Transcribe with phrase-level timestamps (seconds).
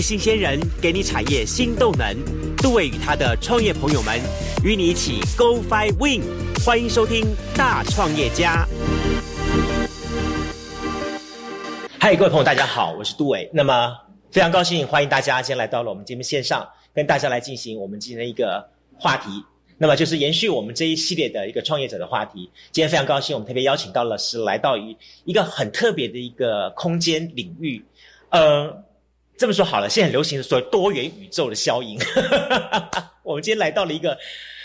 [0.00, 2.16] 新鲜人给你产业新动能。
[2.56, 4.20] 杜伟与他的创业朋友们
[4.64, 6.22] 与你一起 Go Fly Win。
[6.64, 7.24] 欢迎收听
[7.56, 8.66] 《大创业家》。
[11.98, 13.48] 嗨，各位朋友，大家好，我是杜伟。
[13.52, 13.96] 那么
[14.30, 19.30] 非常高兴，欢迎大家今天来到了我们节目线上，跟大家来进行我们今天的一个话题。
[19.76, 22.50] 那么就是延续我们这一系列的一个创业者的话题。
[22.72, 24.94] 今天非常高兴，我们特别邀请到了是来到于
[25.24, 27.82] 一个很特别的一个空间领域。
[28.28, 28.70] 呃，
[29.40, 31.98] 这么说好了，现在很流行的所谓多元宇宙的效应。
[33.24, 34.14] 我们今天来到了一个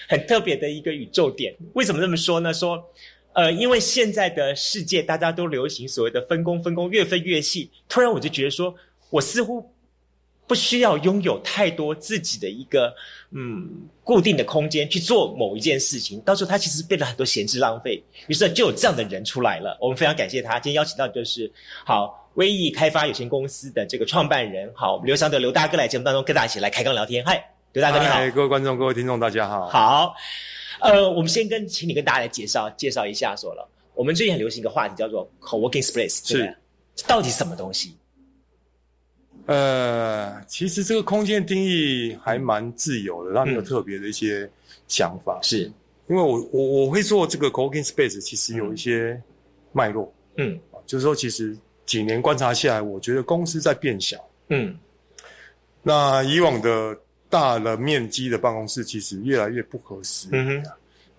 [0.09, 1.55] 很特别的一个宇宙点。
[1.75, 2.53] 为什么这么说呢？
[2.53, 2.83] 说，
[3.31, 7.71] 呃，因为现在的世界大家都流行所谓的分工，分工越分越细。
[7.87, 8.75] 突然我就觉得说，
[9.11, 9.71] 我似乎。
[10.47, 12.93] 不需要拥有太多自己的一个
[13.31, 13.67] 嗯
[14.03, 18.03] 固定的空间去做某一件事情，到时候他其实变得很多闲置浪费。
[18.27, 20.59] 于是就有这样的人出来了，我们非常感谢他。
[20.59, 21.51] 今天邀请到就是
[21.85, 27.25] 好威易开发有限公司的这个创办人，好刘祥德刘大哥来节目当中跟大家一起来开杠聊天。
[27.25, 27.43] 嗨，
[27.73, 29.67] 刘大哥你好，各位观众各位听众大家好。
[29.69, 30.15] 好，
[30.81, 36.55] 呃，我们先跟请你跟大家来介绍介绍一下，说了，我们最近很流行一个话题叫做 co-working space，是
[37.07, 37.97] 到底什么东西？
[39.45, 44.49] 呃，其实这个空间定义还蛮自由的，它没有特别的一些
[44.87, 45.39] 想法。
[45.43, 45.71] 是，
[46.07, 49.21] 因为我我我会做这个 co-working space，其实有一些
[49.71, 50.11] 脉络。
[50.37, 54.17] 嗯，就是说，其实几年观察下来，我觉得公司在变小。
[54.49, 54.75] 嗯，
[55.83, 56.97] 那以往的
[57.29, 60.27] 大了面积的办公室，其实越来越不合适。
[60.31, 60.69] 嗯哼，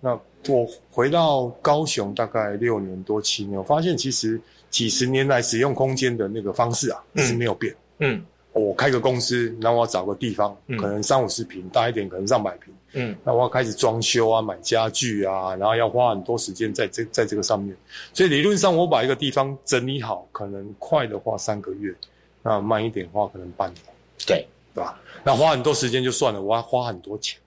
[0.01, 0.19] 那
[0.53, 7.73] 我回到高雄大概六年多七年，我发现其实几十年来使用空间的那个方式啊是没有变。
[7.99, 12.73] 嗯，我开个公司，然后我找个地方，可能三五十平，大一点可能上百平。
[12.93, 17.75] 嗯，那我要开始装修啊，买家具啊，然后要花很多时间在这在这个上面。
[18.13, 21.93] 所以理论上，我把一个地方整理好，可能快的话三个月，
[22.41, 23.83] 那慢一点的话可能半年。
[24.25, 24.99] 对，对吧？
[25.23, 27.37] 那花很多时间就算了，我要花很多钱。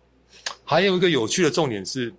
[0.65, 2.13] 还有一个有趣的重点是，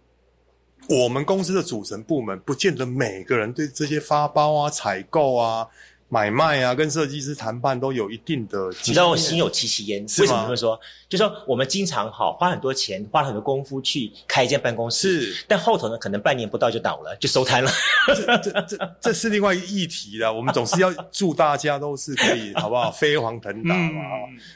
[0.90, 5.68] 我们公司的组成部门不见得每个人对这些发包啊、采购啊。
[6.14, 8.68] 买卖啊，跟设计师谈判都有一定的。
[8.86, 10.78] 你知道我心有戚戚焉，为什么这么说？
[11.08, 17.72] 就说我们经常好花很多钱，花很多功夫去开一间办公室，但后头呢，可能半年不到就倒了，就收摊了。
[18.08, 20.34] 这这这这是另外一个议题了。
[20.34, 22.92] 我们总是要祝大家都是可以，好不好？
[22.92, 24.02] 飞黄腾达嘛。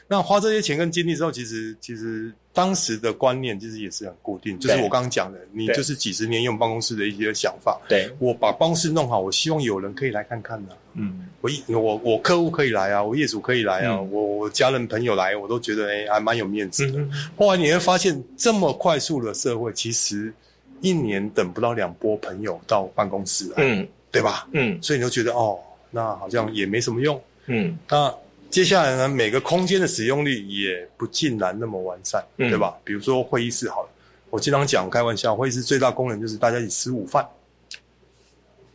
[0.08, 2.30] 那花这些钱跟精力之后，其实其实。
[2.56, 7.78] 当时的观念其实也是很固定，就是我刚刚讲的，你就是几十年用办公室的一些想法。
[7.86, 10.70] 对，我把办公室弄好，我希望有人可以来看看呢。
[10.94, 17.06] 嗯，我我我客户可以来啊，我业主可以来啊，我我家人朋友来，我都觉得哎还蛮有面子的。
[17.36, 20.32] 后来你会发现，这么快速的社会，其实
[20.80, 24.48] 一年等不到两波朋友到办公室来，嗯，对吧？
[24.52, 25.58] 嗯，所以你就觉得哦，
[25.90, 27.22] 那好像也没什么用。
[27.48, 28.14] 嗯，那。
[28.50, 32.76] 接下来呢，每个空间的使用率也不尽然那么完善，对吧？
[32.84, 33.88] 比如说会议室好了，
[34.30, 37.26] 我经常讲开玩笑，会议室最大功能就是大家一起吃午饭，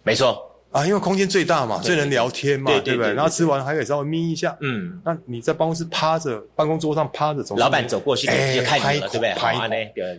[0.04, 0.51] 没错。
[0.72, 3.14] 啊，因为空间最大嘛，最能聊天嘛，对不对？
[3.14, 4.58] 然后吃完还可以稍微眯一下。
[4.62, 8.34] 嗯，那你在办公室趴着，办公桌上趴着，老板走过去就
[8.64, 9.34] 看你了，对不对？
[9.34, 9.76] 拍呢，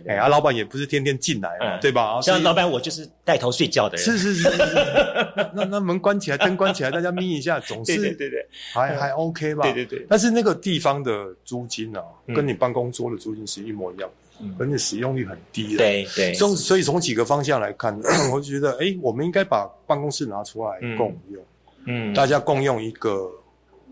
[0.07, 2.21] 哎，啊，老板也不是天天进来嘛，对吧？
[2.21, 4.05] 像老板，我就是带头睡觉的人。
[4.05, 4.75] 是是是是是。
[5.55, 9.63] 那那门关起来，灯关起来，大家眯一下，总是对对对，还还 OK 吧？
[9.63, 10.05] 对对对。
[10.07, 12.01] 但是那个地方的租金啊，
[12.35, 14.07] 跟你办公桌的租金是一模一样。
[14.59, 17.97] 而且使用率很低的，对对，从所以从几个方向来看，
[18.33, 21.43] 我就觉得，哎，我们应该把办公室拿出来共用，
[21.85, 23.29] 嗯，大家共用一个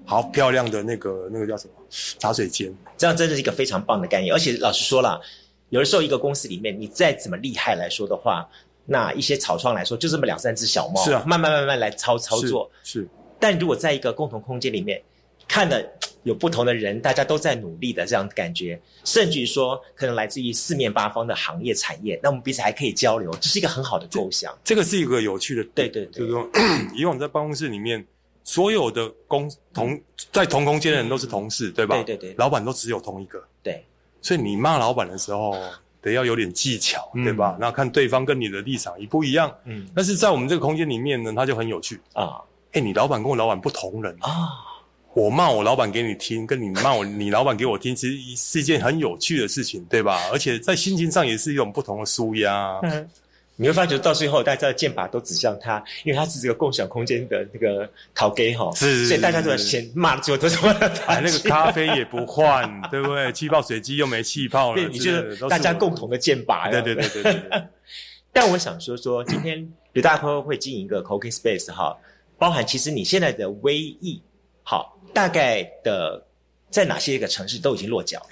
[0.06, 1.74] 好漂亮的那个那个叫什么？
[2.20, 4.34] 茶水间，这样真的是一个非常棒的概念。
[4.34, 5.20] 而且老实说了，
[5.70, 8.48] 有的时候一个公司里面，你再怎么厉害来说的话，
[8.86, 13.08] 那一些草创来说，就这么两三只小猫，是啊，慢慢慢慢来操操作，是。
[13.40, 15.02] 但如果在一个共同空间里面，
[15.52, 15.92] 看的。
[16.24, 24.56] 有不同的人，大家都在努力的这样感觉，甚至于说可能来自于四面八方的行业产业，那我们彼此还可以交流，这是一个很好的构想。
[24.64, 26.48] 这个是一个有趣的，对对对，就是说
[26.94, 28.06] 以往在办公室里面，
[28.44, 30.00] 所有的工同
[30.32, 31.96] 在同空间的人都是同事，对吧？
[31.96, 33.84] 对对对，老板都只有同一个，对，
[34.22, 35.58] 所以你骂老板的时候
[36.04, 37.58] 得要有点技巧，对吧？
[37.60, 42.40] 那看对方跟你的立场一不一样，嗯，但是在我们这个空间里面呢，他就很有趣啊。
[42.74, 44.70] 哎，你老板跟我老板不同人啊。
[45.14, 50.30] 我骂我老板给你听，跟你骂我 你老板给我听，其实是一件很有趣的事情，对吧？
[50.32, 52.80] 而且在心情上也是一种不同的舒压。
[52.84, 53.10] 嗯，
[53.58, 61.20] 你会发觉到最后，大家的剑拔都指向他，因为他是这个共享空间的那个陶给哈，是，所以大家都在先骂了最后都是骂他。
[61.20, 63.32] 那个咖啡也不换，对不对？
[63.34, 66.70] 气泡水机又没气泡了，你就是大家共同的剑拔。
[66.70, 67.64] 对对对对对。
[68.32, 71.94] 但我想说说，今天刘大哥会经营一个 cooking space 哈，
[72.38, 74.22] 包含其实你现在的微意
[74.64, 74.98] 好。
[75.14, 76.26] 大概的
[76.70, 78.26] 在哪些一个城市都已经落脚？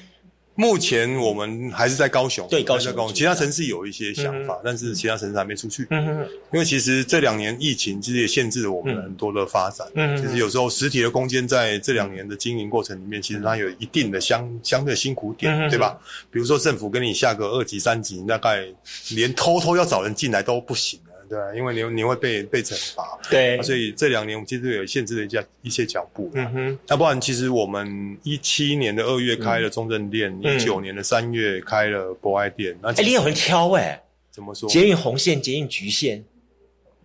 [0.55, 5.87] 目前我们还是在高雄，对高雄，其他城市有一些想法，但是其他城市还没出去。
[5.89, 9.87] 嗯嗯，因为其实这两年疫情其实也限制了我们很多的发展。
[9.95, 15.97] 嗯其实有时候实体的空间在这两年的经营过程里面，其实它有一定的相相对辛苦点，对吧？
[16.31, 18.65] 比如说政府跟你下个二级、三级，大概
[19.11, 20.99] 连偷偷要找人进来都不行。
[21.29, 26.31] 对，因为你你会被被惩罚，对，所以这两年我们其实有限制了一下一些脚步。
[26.33, 32.75] 嗯哼，要不然其实我们一七年的二月开了中正店，一九年的三月开了博爱店。
[32.81, 34.01] 哎，你有人挑哎？
[34.31, 34.67] 怎么说？
[34.67, 36.23] 捷运红线、捷运橘线，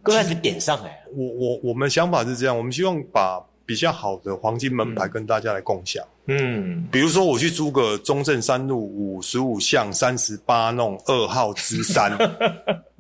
[0.03, 1.05] 各在点上哎。
[1.15, 6.03] 我我我们想法是这样，我们希望把比较好的黄金门牌跟大家来共享。
[6.29, 12.17] 嗯，比如说我去租个中正三路五十五巷三十八弄二号之三。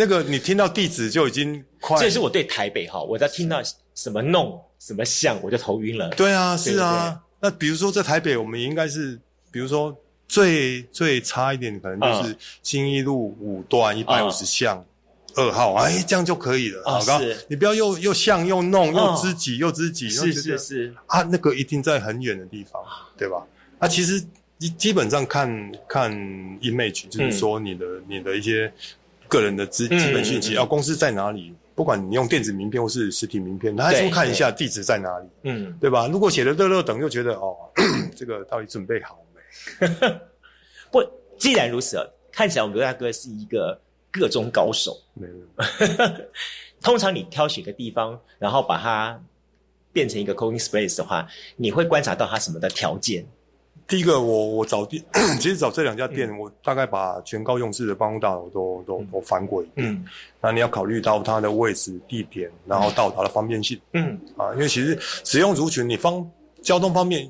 [0.00, 3.60] 那个你听到地址就已经快，这是我对台北哈，我在听到
[3.94, 6.08] 什么弄什么像我就头晕了。
[6.16, 7.20] 对啊，是啊。
[7.38, 9.20] 那比如说在台北，我们应该是，
[9.50, 9.94] 比如说
[10.26, 14.82] 最最差一点，可能就是新一路五段一百五十巷
[15.34, 16.82] 二号，哎，这样就可以了。
[16.86, 22.82] 好是，你不要又又像又弄又知己又知己，是是是啊，那个一定在很远的地方，
[23.18, 23.46] 对吧？
[23.78, 24.18] 啊，其实
[24.58, 26.10] 基基本上看看
[26.62, 28.72] image，就是说你的你的一些。
[29.30, 31.54] 个人的资基本信息啊，公司在哪里？
[31.74, 36.06] 不管你用电子名片或是实体名片，他还是看一下地址在哪里，嗯，对吧？
[36.08, 37.56] 如果写的乐乐等，又觉得哦，
[38.14, 39.88] 这个到底准备好没？
[40.92, 41.02] 不，
[41.38, 41.96] 既然如此，
[42.30, 43.80] 看起来我们刘大哥是一个
[44.10, 44.94] 各中高手。
[45.14, 46.12] 没有，
[46.82, 49.18] 通常你挑选个地方，然后把它
[49.90, 53.24] 变成一个 cooking space 的话，你会观察到它什么的条件？
[53.90, 55.02] 第一个，我我找店，
[55.40, 60.06] 其实找这两家店，我大概把全高用市的办公大楼都都都翻过一遍。
[60.40, 63.78] 那你要考虑到它的位置、地点，然后到达的方便性。
[63.94, 66.24] 嗯，啊，因为其实使用族群，你方
[66.62, 67.28] 交通方面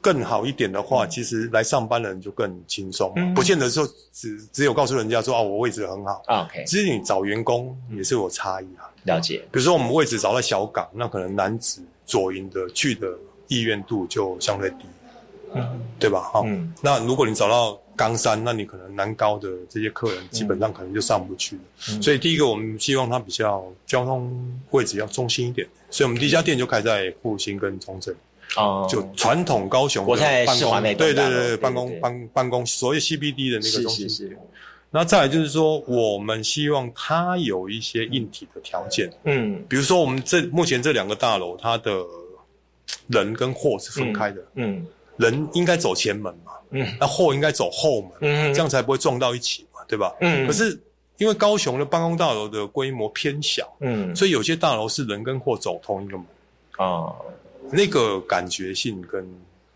[0.00, 3.12] 更好一点的话，其实来上班的人就更轻松。
[3.34, 6.22] 不见得说只只有告诉人家说啊，我位置很好。
[6.28, 8.88] OK，其实你找员工也是有差异啊。
[9.04, 9.36] 了解。
[9.52, 13.06] 比如说我们位置找在小港，那可能男子左营的去的
[13.48, 14.86] 意愿度就相对低。
[15.54, 16.20] 嗯，对吧？
[16.32, 16.44] 哈，
[16.82, 21.62] 那如果你找到冈山，那你可能南高的这些客人基本上可能就上不去了。
[22.00, 28.14] 所以第一个，我们希望它比较交通位置要中心一点，所以我们第一家店就开在复兴跟中正。
[28.56, 34.08] 哦，就传统高雄的办公，对对对，办公办办公，所谓 CBD 的那个中心。
[34.08, 34.38] 是是是。
[34.90, 39.08] 那再来就是说，我们希望它有一些硬体的条件。
[39.22, 42.04] 嗯，比如说我们这目前这两个大楼，它的
[43.06, 44.42] 人跟货是分开的。
[44.54, 44.84] 嗯。
[45.20, 50.14] 人应该走前门嘛，嗯，那货应该走后门，嗯，这样才不会撞到一起嘛，对吧？
[50.20, 50.78] 嗯，可是
[51.18, 56.26] 因为高雄的办公大楼的规模偏小，嗯，所以有些大楼是人跟货走同一个门，
[56.78, 57.12] 啊，
[57.70, 59.26] 那个感觉性跟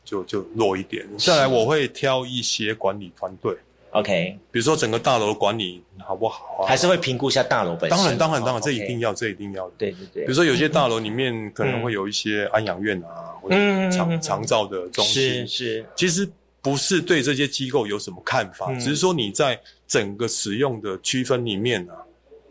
[0.05, 1.07] 就就弱一点。
[1.19, 3.57] 再来，我会挑一些管理团队。
[3.91, 6.67] OK，比如说整个大楼管理好不好啊？
[6.67, 7.97] 还是会评估一下大楼本身。
[7.97, 9.71] 当然，当然，当然，这一定要，这一定要。
[9.79, 10.25] 对对对。
[10.25, 15.47] 比如说有些大楼里面可能会有一些安养院啊，或者长长照的中心。
[15.47, 15.87] 是是。
[15.95, 16.29] 其实
[16.61, 21.95] 不是对这些机构有什么看法，只是说你在整个使用的区分里面啊，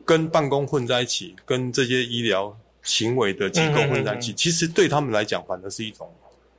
[0.06, 6.08] 跟办公混在一起，跟这些医疗行为的机构混在一起，其实对他们来讲反而是一种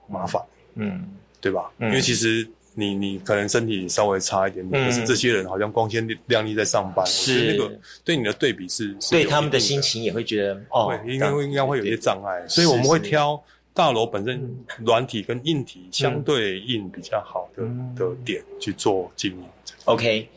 [0.09, 0.43] 麻烦。
[0.75, 1.09] 嗯，
[1.41, 1.71] 对吧？
[1.81, 2.47] 因为其实。
[2.76, 7.73] 你你可能身体稍微差一点点，可是这些人好像光鲜亮丽在上班，是那个
[8.03, 13.41] 对你的对比是，对他们的心情也会觉得哦，应该会应该会有些障碍，所以我们会挑
[13.75, 17.64] 大楼本身软体跟硬体相对应比较好的
[17.97, 19.45] 的点去做经营。
[19.85, 20.28] OK，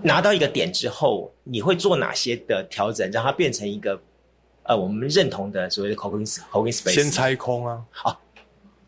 [0.00, 4.00] 拿到一个点之后，你会做哪些的调整，让它变成一个
[4.62, 6.94] 呃我们认同的所谓的 cooking cooking space？
[6.94, 7.84] 先拆空啊！
[8.02, 8.18] 啊。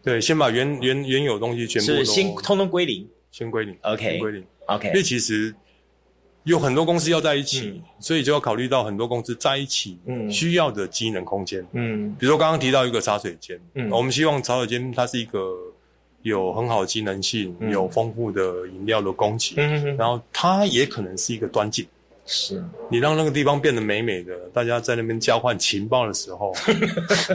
[0.03, 4.89] 对，先把原原原有东西全部是先通通归零，先归零，OK，归零，OK。
[4.89, 5.55] 因为其实
[6.45, 9.99] 有很多公司要在一起，所以就要考虑到很多公司在一起
[10.31, 11.67] 需要的机能空间。
[11.73, 15.55] 嗯，比如说刚刚提到一个茶水间，嗯，我们希望茶水间它是一个
[16.23, 21.87] 有很好的机能性，有丰富的饮料的供给，嗯，然后它也可能是一个端景。
[22.27, 22.63] 是。
[22.91, 26.55] 你让那个地方变得美美的，大家在那边交换情报的时候，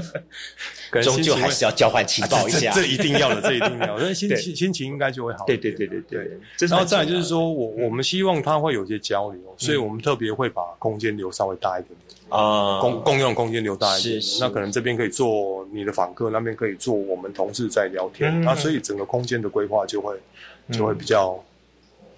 [1.02, 5.46] 终究还是要交换情报一下，这一定要的，这一定要， 那心情心情应该就会好。
[5.46, 6.40] 对对对对对。
[6.68, 12.20] 然后再来就是说我我们希望它会有些交流，所以我们特别会把空间留稍微大一点点。
[12.30, 14.20] 啊，共共用空间留大一点。
[14.40, 20.16] 那可能这边可以做你的访客，那边可以做我们同事在聊天，那所以整个空间的规划就会
[20.72, 21.44] 就会比较。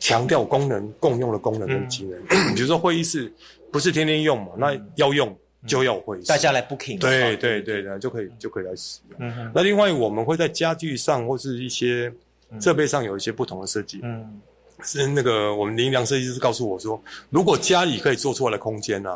[0.02, 2.20] 强调功能共用的功能跟机能，
[2.56, 3.32] 比如说会议室
[3.72, 5.34] 不是天天用嘛，那要用
[5.68, 9.20] 就要会，大家来 booking，对对对的，就可以就可以来使用。
[9.22, 12.12] 嗯那另外我们会在家具上或是一些
[12.60, 14.00] 设备上有一些不同的设计。
[14.02, 14.42] 嗯，
[14.84, 19.16] 是那个我们林良设计师告诉我说，如果家里可以做出来的空间呢，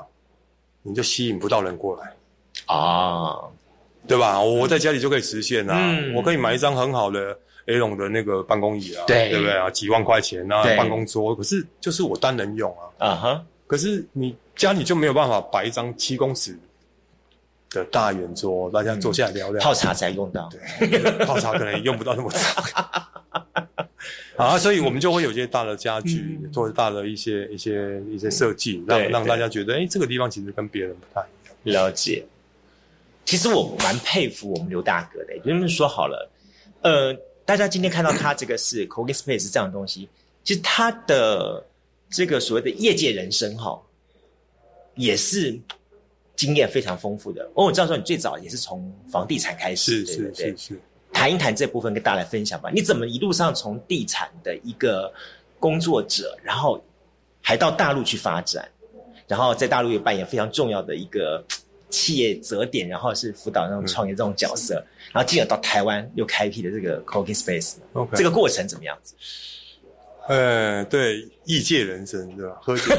[0.84, 2.14] 你就吸引不到人过来。
[2.68, 3.36] 啊，
[4.08, 4.40] 对吧？
[4.40, 5.76] 我在家里就可以实现啊，
[6.16, 7.36] 我可以买一张很好的
[7.68, 9.70] A 龙的那个办公椅啊，对对不对啊？
[9.70, 13.08] 几万块钱啊，办公桌，可是就是我单人用啊。
[13.08, 14.36] 啊哈，可是你。
[14.56, 16.58] 家里就没有办法摆一张七公尺
[17.72, 19.62] 的大圆桌，大家坐下来聊聊。
[19.62, 23.86] 泡茶才用到，对，泡茶可能用不到那么大。
[24.42, 31.22] 啊，所以我们就会有些大的家具，或者大的一些一些一些设计，让让大家觉得，哎，这个地方其实跟别人不太
[31.66, 31.84] 一样。
[31.84, 32.26] 了解。
[33.26, 36.32] 其实我蛮佩服我们刘大哥的，就是说好了，
[36.80, 37.14] 呃，
[37.46, 40.10] 大家今天看到他这个是 c o g i n Space 这样的东西，
[40.44, 41.64] 其实他的
[42.10, 43.82] 这个所谓的业界人生哈。
[44.98, 45.60] 也是
[46.38, 47.44] 经验非常丰富的。
[47.54, 50.82] 哦，我知道说你最早也是从房地产开始，是是是是。
[51.12, 52.70] 谈一谈这部分，跟大家来分享吧。
[52.74, 55.14] 你怎么一路上从地产的一个
[55.60, 56.82] 工作者，然后
[57.42, 58.66] 还到大陆去发展，
[59.28, 61.44] 然后在大陆也扮演非常重要的一个
[61.96, 64.74] 企业折点，然后是辅导那种创业这种角色，
[65.14, 67.76] 然后进而到台湾又开辟的这个 Cooking Space。
[67.94, 69.16] OK，这个过程怎么样子？
[70.28, 72.58] 呃，对，异界人生对吧？
[72.62, 72.84] 喝酒。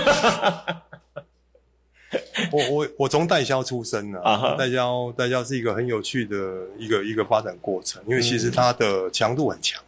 [2.53, 4.19] 我我我从代销出身的，
[4.57, 6.37] 代销代销是一个很有趣的
[6.79, 9.83] 一个一个发展过程，因为其实它的强度很强，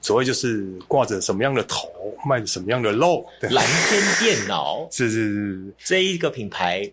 [0.00, 1.88] 所谓就是挂着什么样的头，
[2.26, 3.24] 卖什么样的肉。
[3.42, 6.90] 蓝天电脑 是是是这一个品牌，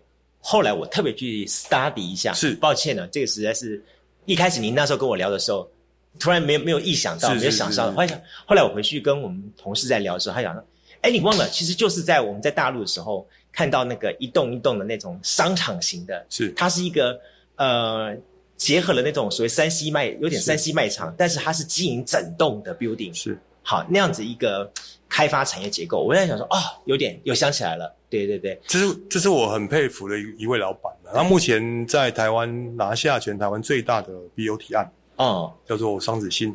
[0.48, 2.54] 后来我特别去 study 一下，是。
[2.54, 3.82] 抱歉呢，这个实在是
[4.26, 5.68] 一开始您那时候跟我聊的时候，
[6.20, 10.64] 突然没有没有意想到，没有想到，后来后来我回去跟我们同事在聊的时候，他讲说，
[11.00, 13.26] 哎，你忘了，其实就是在我们在大陆的时候。
[13.52, 16.50] 看到那个一栋一栋的那种商场型的，是。
[16.50, 17.18] 它是一个
[17.54, 18.14] 呃
[18.58, 24.70] 结合了那种所谓三 C 卖有点三 C 卖场，但是它是经营整栋的 building，是好那样子一个
[25.08, 26.04] 开发产业结构。
[26.04, 36.54] 我在想说哦，有点又想起来了，对对对，这是这是我很佩服的一一位老板他目前在台湾拿下全台湾最大的 BOT 案，哦，叫做双子星。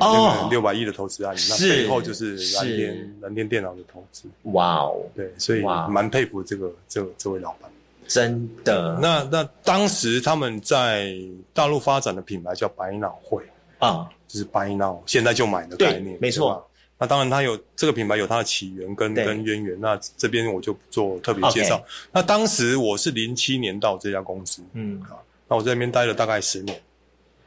[0.00, 4.28] 哦，六百亿的投资案，那背后就是蓝天蓝天电脑的投资。
[4.52, 7.70] 哇哦，对，所以蛮佩服这个这这位老板。
[8.08, 8.98] 真的。
[9.00, 11.14] 那那当时他们在
[11.52, 13.44] 大陆发展的品牌叫百脑汇
[13.84, 16.68] 啊，就是 buy now，现在就买的概念，没错。
[16.96, 19.80] 那当然，它有这个品牌有它的起源跟跟渊源。
[19.80, 21.84] 那这边我就不做特别介绍。
[22.12, 26.80] 那当时我是零七年到这家公司，嗯，好，那我在那边待了大概十年。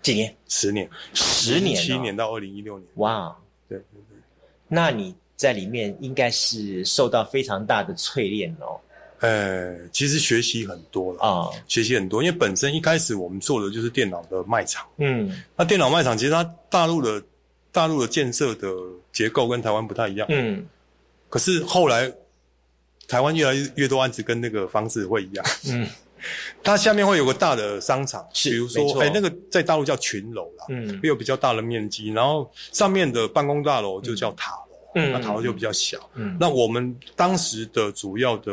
[0.02, 0.36] 几年？
[0.48, 2.88] 十年，十年，七年到二零一六年。
[2.96, 3.36] 哇，
[3.70, 4.18] 对对对。
[4.68, 8.80] 那你在里面应该是受到非常大的淬炼哦。
[9.20, 14.86] 呃，其实学习很多了啊，学习很多，因为本身一开始我们做的就是电脑的卖场。
[14.98, 17.22] 嗯，那电脑卖场其实它大陆的
[17.72, 18.70] 大陆的建设的
[19.12, 20.28] 结构跟台湾不太一样。
[20.30, 20.66] 嗯，
[21.30, 22.12] 可是后来
[23.08, 25.46] 台湾越来越越多案子跟那个方式会一样。
[25.68, 25.88] 嗯。
[26.64, 38.52] 它下面会有个大的商场，比如说，哎，那个在大陆叫群楼啦，嗯，会有比较大的面积，然后上面的办公大楼就叫塔楼，嗯，那塔楼就比较小，嗯，那我们当时的主要的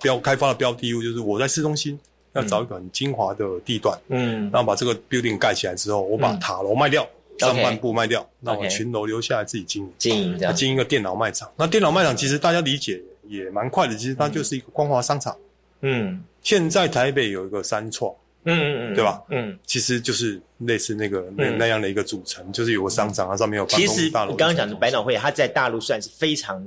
[0.00, 1.98] 标开发的标的物就是我在市中心
[2.32, 7.06] 要找一个很精华的地段，嗯，然后把这个 building 盖起来之后，我把塔楼卖掉，
[7.38, 11.50] 上半部卖掉，那我群楼留下来自己经营，经营这样，经营一个电脑卖场。
[11.56, 15.36] 那电脑卖场其实大家理解也蛮快的，其实它就是一个光华商场，
[15.80, 16.22] 嗯。
[16.44, 19.22] 现在台北有一个三创，嗯嗯嗯，对吧？
[19.30, 23.64] 嗯，其实就是类似那个那那样的一个组成，就是有个商场，它上面有。
[23.66, 26.66] 其实我刚刚讲的百脑汇，它在大陆算是非常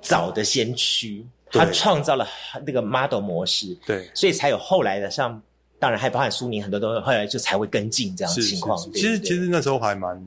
[0.00, 2.26] 早的先驱，它创造了
[2.66, 5.40] 那个 model 模式，对，所以才有后来的，像
[5.78, 8.78] 当然还包含苏宁很多都后来就才会跟进这样的情况。
[8.92, 10.20] 其实其实那时候还蛮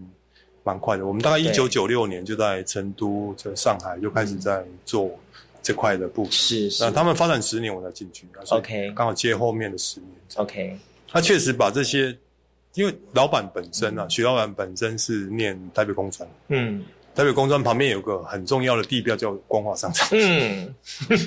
[0.63, 5.11] 蛮快的，我们大概一九九六年就在成都、在上海就开始在做。
[5.59, 6.31] 这块的部分。
[6.31, 10.77] 是是，那他们发展十年我才进去，OK，刚好接后面的十年，OK。
[11.09, 12.17] 他确实把这些，
[12.73, 16.85] 因为老板本身啊，徐老板本身是念台北工程，嗯，
[17.17, 20.71] 台北工专旁边有个很重要的地标叫光华商场，嗯，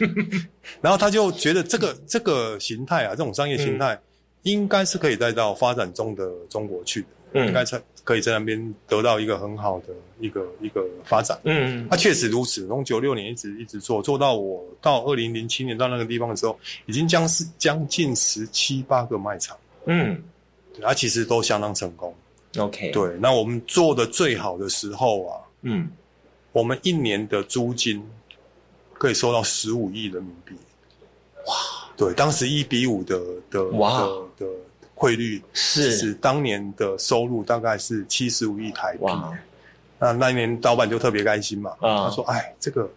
[0.81, 4.01] 然后他就觉得这个这个形态啊，这种商业形态
[4.43, 7.83] 应该是可以带到发展中的中国去的，应该才。
[8.03, 11.39] 可以在那边得到一个很好的一个一个发展。
[11.45, 12.67] 嗯，他确实如此。
[12.67, 19.57] 从九六年一直一直做，做到我到二零零七年到那个地方的时候，已经将是将近十七八个卖场。
[19.85, 20.21] 嗯，
[20.81, 22.13] 他其实都相当成功。
[22.57, 23.17] OK，对。
[23.21, 25.91] 那我们做的最好的时候啊，嗯，
[26.53, 28.03] 我们一年的租金
[28.95, 30.55] 可以收到十五亿人民币。
[31.47, 31.55] 哇！
[31.97, 34.01] 对，当时一比五的的哇
[34.39, 34.47] 的
[34.95, 39.05] 汇率是当年的收入大概是七十五亿台币。
[39.99, 42.91] 那那一年老板就特别开心嘛，他说：“哎，这个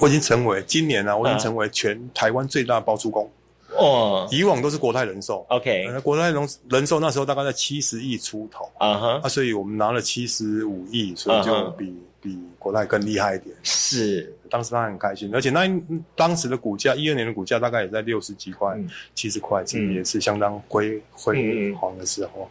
[0.00, 3.30] 我已经成为今年啊，我已经成为全台湾最大包租公。”
[3.78, 13.54] 哦，以往都是国泰人寿，OK，那国泰人人寿那时候大概在七十亿出头，啊哈，啊，所以我们拿了七十五亿，所以就比比国泰更厉害一点。
[13.62, 15.68] 是，当时他很开心，而且那
[16.14, 18.76] 当时的股价，一二年的股价大概也在六十几块、
[19.14, 22.48] 七十块，这也是相当辉辉煌的时候。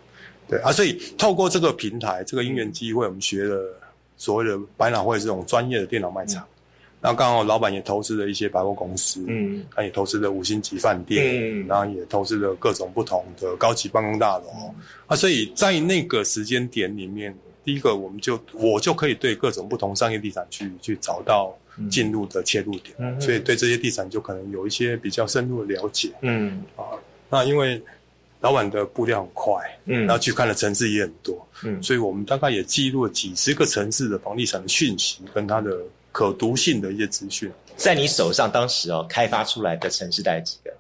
[0.48, 3.79] 对啊，所以透过这个平台、这个因缘机会，我们学了
[4.15, 6.36] 所谓的百脑汇这种专业的电脑卖场。
[6.38, 6.46] 然
[7.12, 14.74] 后刚好老板也投资了一些百货公司，嗯，他也投资了五星级饭店，嗯，然后也投资了各种不同的高级办公大楼，
[15.06, 21.56] 啊，所以在那个时间点里面，第一个我们就我就可以对各种不同商业地产去去找到
[21.92, 26.84] 进入的切入点，所以对这些地产就可能有一些比较深入的了解，嗯，啊，
[27.30, 27.80] 那因为
[28.40, 29.54] 老板的步调很快，
[29.86, 35.78] 嗯，然后去看的城市也很多，嗯，所以我们大概也记录了几十个城市的房地产的讯息跟它的。
[36.15, 40.74] 可读性的一些资讯，在你手上当时哦，开发出来的城市大概几个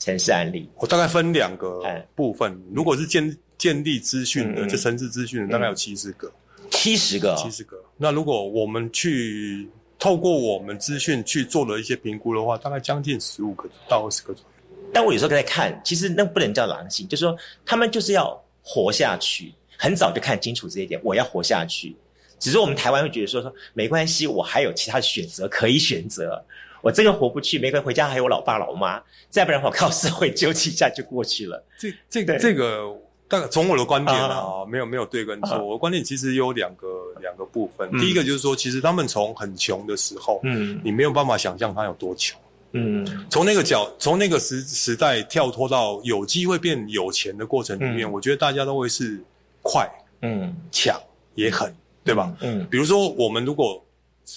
[0.00, 0.68] 城市案例？
[0.78, 1.80] 我大概分两个
[2.16, 2.60] 部分。
[2.74, 6.28] 如果是建建立资讯的，这城市资讯的大概有七十个，
[6.72, 7.80] 七十个，七十个。
[7.96, 14.82] 那如果我们去透过我们资讯去做了一些评估的话，大概将近十五个到二十个左右。
[14.92, 21.94] 但我有时候在看，其实那不能叫狼性，就是说他们就是要活下去，很早就看清楚这一点，我要活下去。
[22.38, 26.42] 只是我们台湾会觉得说说没关系，我还有其他选择可以选择。
[26.80, 29.02] 我这个活不去，没关系，回家还有老爸老妈。
[29.28, 31.62] 再不然我靠社会揪几下就过去了。
[31.76, 32.84] 这这个这个，
[33.26, 35.62] 但从我的观点啊，没有没有对跟错。
[35.62, 36.86] 我的观点其实有两个
[37.20, 37.90] 两个部分。
[37.98, 42.40] 第一个就是说，其实他们从很穷的时候，嗯，你没有办法想象他有多穷，
[42.72, 49.20] 嗯，从那个角，从那个时时代跳脱到有机会变有钱的过程里面，我觉得大家都会是
[49.62, 49.86] 快，
[50.22, 50.98] 嗯，抢
[51.34, 51.74] 也狠。
[52.08, 52.34] 对吧？
[52.40, 53.84] 嗯，比如说我们如果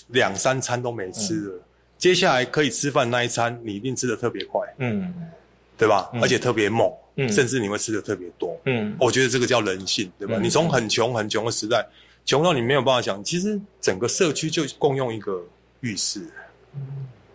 [0.07, 1.53] 两三餐都没吃了，
[1.97, 5.13] 接下来可以吃饭那一餐，你一定吃的特别快，嗯，
[5.77, 6.10] 对吧？
[6.21, 10.38] 而且特别猛，嗯，甚至你会吃的特别多，嗯，我觉得这个叫人性，对吧？
[10.41, 11.86] 你从很穷很穷的时代，
[12.25, 15.43] 穷到你没有办法想，其实整个社区就共用一个
[15.79, 16.21] 浴室，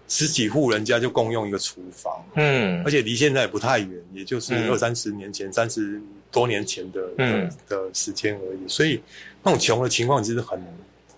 [0.09, 7.01] 十几户人家就共用一个厨房，嗯，而且离现在也不太远，也就是二三十年前、三十多年前的
[7.69, 9.01] 的时间而已，所以。
[9.43, 10.61] 那种穷的情况其实很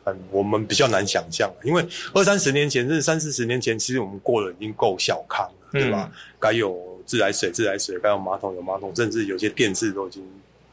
[0.05, 6.13] 很，我们比较难想象，因为二三十年前，甚至三四十年前，其实我们过了已经够小康了，对吧？
[6.39, 10.23] 该有自来水，自来水；该有马桶，有马桶，甚至有些电视都已经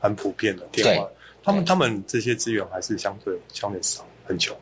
[0.01, 0.63] 很普遍了。
[0.69, 1.07] 电话，
[1.41, 4.53] 他们他们这些资源还是相对相对少，很穷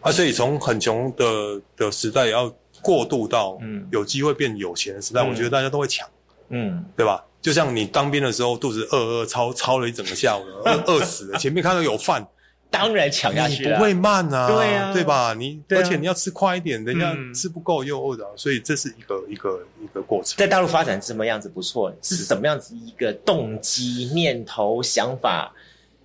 [0.00, 0.10] 啊。
[0.10, 6.08] 所以从很穷的的时代，要过渡到嗯有机会变有钱的时代，我觉得大家都会抢，
[6.48, 7.22] 嗯，对吧？
[7.42, 11.38] 就像你当兵的时候，肚子饿饿超超了一整个下午，饿饿死了。
[11.40, 12.26] 前面看到有饭，
[12.70, 13.76] 当然抢下去了。
[13.76, 15.34] 不会慢啊，对啊，对吧？
[15.34, 20.36] 你而且你要吃快一点，人家吃不够又饿的，所以这是一个一个一个过程。
[20.36, 25.50] 在大陆发展这么样子不错，是什么样子一个动机、念头、想法，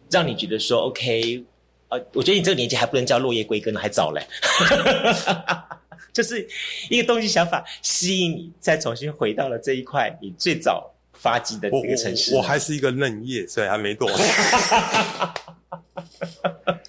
[0.10, 1.43] 让你觉得说 OK？
[1.89, 4.26] 呃，我觉得你这个年纪还不能叫落叶归根，还早嘞。
[6.13, 6.48] 就是
[6.89, 10.94] 一个动机、想法吸引你，再重新回到了这一块你最早。
[11.25, 14.15] 发迹的这个城市，我还是一个嫩叶，所以还没多少。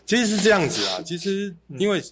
[0.04, 2.02] 其实是这样子啊，其实因为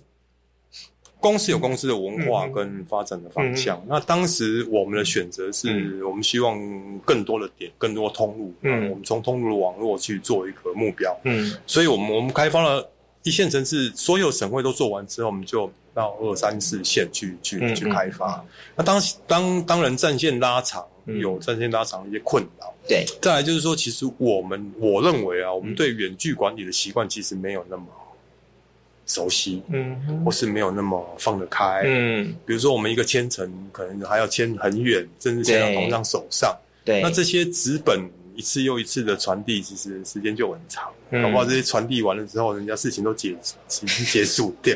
[1.20, 3.84] 公司有公司的文化跟发展的方向。
[3.86, 6.58] 那当时我们的选择是我们希望
[7.00, 8.54] 更多的点、更多通路。
[8.62, 11.14] 嗯，我们从通路的网络去做一个目标。
[11.24, 12.90] 嗯，所以我们我们开发了
[13.22, 18.44] 一线城市，所有省会都做完之后，我们就到二三四线去去去开发。
[18.74, 20.84] 那当当当然战线拉长。
[21.06, 22.72] 有战线拉长的一些困扰。
[22.88, 27.84] 对，再来就是说，其实我们我认为啊，我们对远距管理的习惯其实没有那么
[29.04, 32.34] 熟悉，嗯，或是没有那么放得开，嗯。
[32.46, 37.02] 比如说，我们一个签程可能还要签很远，甚至签到同样手上，对。
[37.02, 38.00] 那这些纸本
[38.34, 40.90] 一次又一次的传递，其实时间就很长。
[41.10, 43.36] 搞不好这些传递完了之后，人家事情都结已
[43.68, 44.74] 经结束掉。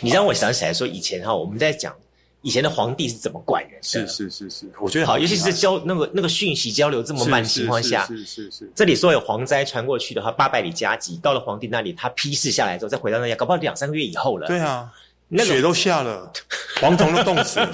[0.00, 1.94] 你让我想起来说，以前哈，我们在讲。
[2.46, 3.82] 以前的皇帝是怎么管人的？
[3.82, 8.70] 是是是是，我觉得好，尤其是交那个那个讯息交流这么慢的情况下，是是是。
[8.74, 14.46] 这里说有蝗灾传过去的话，八百里加急，到了皇帝那里，他批示下来之后，再回到那家，搞不好两三个月以后了。
[14.46, 14.92] 对啊，
[15.38, 16.30] 雪都下了，
[16.82, 17.72] 蝗虫都冻死了。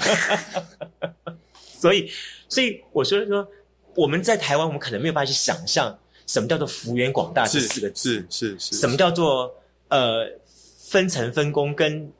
[1.77, 2.09] 所以，
[2.47, 3.45] 所以我说说，
[3.93, 5.93] 我们在台湾，我们可能没有办法去想象
[6.27, 9.53] 什么叫做幅员广大这四个字，是是是，什么叫做
[9.89, 10.29] 呃
[10.91, 12.11] 分层分工跟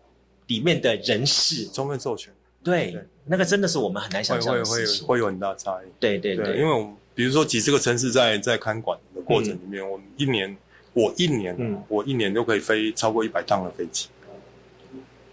[0.47, 1.67] 里面的人事。
[1.73, 2.33] 充分授权。
[2.63, 5.87] 对，那个真的是我们很难想象的事情，会有很大差异。
[5.99, 10.55] 对对对，因为我们比如说几十个城市在在看管的过程里面，我们一年
[10.93, 14.07] 我一年我一年都可以飞超过一百趟的飞机，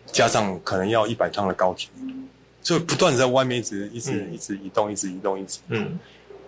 [0.06, 1.90] 加上可能要一百趟的高铁，
[2.60, 5.60] 就不断在外面一直一直一直移动，一直移动，一直。
[5.68, 5.96] 嗯，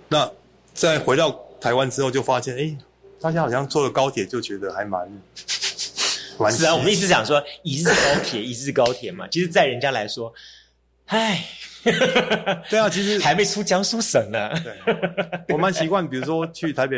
[0.09, 0.29] 那
[0.73, 2.77] 再回到台湾之后，就发现哎，
[3.21, 5.09] 大家好像坐了高铁就觉得还蛮。
[6.49, 9.27] 是啊，我们一直讲说一日高铁，一日高铁嘛。
[9.29, 10.33] 其实，在人家来说，
[11.07, 11.45] 唉，
[12.71, 14.51] 对啊，其实 还没出江苏省呢。
[14.63, 14.73] 对，
[15.49, 16.97] 我蛮习惯，比如说去台北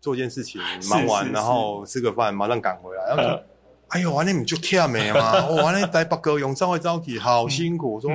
[0.00, 3.04] 做件事情， 忙完然后吃个饭，马上赶回来。
[3.08, 3.42] 然后说
[3.90, 5.46] ：“哎呦，完了你就跳没嘛？
[5.46, 8.10] 我完了在北哥用招来招去，好辛苦。”我说：“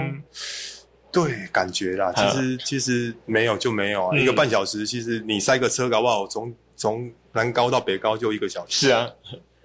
[1.12, 8.88] 对，感觉啦，其实其实没有就没有啊，一个半小时，其实你塞个车搞不好从从南高到北高就一个小时。
[8.88, 9.08] 是啊。”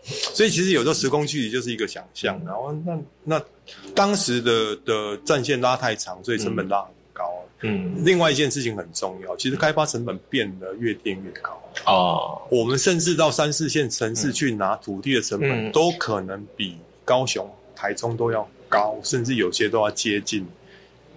[0.04, 3.42] 所以其实有时候时空距离就是一个想象，然后那那
[3.94, 7.24] 当时的的战线拉太长，所以成本拉很高。
[7.62, 11.58] 嗯，另外一件事情很重要，其实开发成本变得越变越高。
[11.86, 20.46] 哦，我们甚至到三四线城市去拿土地的成本，都可能比高雄、台中都要高，甚至有些都要接近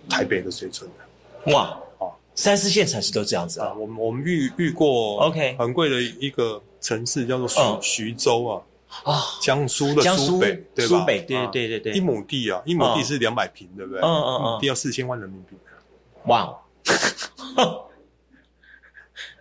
[0.07, 1.51] 台北的水准的。
[1.51, 3.73] 哇，哦，三四线城市都这样子啊？
[3.73, 7.45] 我们我们遇遇过，OK，很贵的一个城市叫做
[7.81, 8.61] 徐徐州啊。
[9.03, 10.99] 啊，江苏的苏北，对吧？
[10.99, 14.01] 苏北，对对对对一亩地啊，一亩地是两百平，对不对？
[14.01, 15.55] 嗯嗯嗯，地要四千万人民币。
[16.25, 16.53] 哇，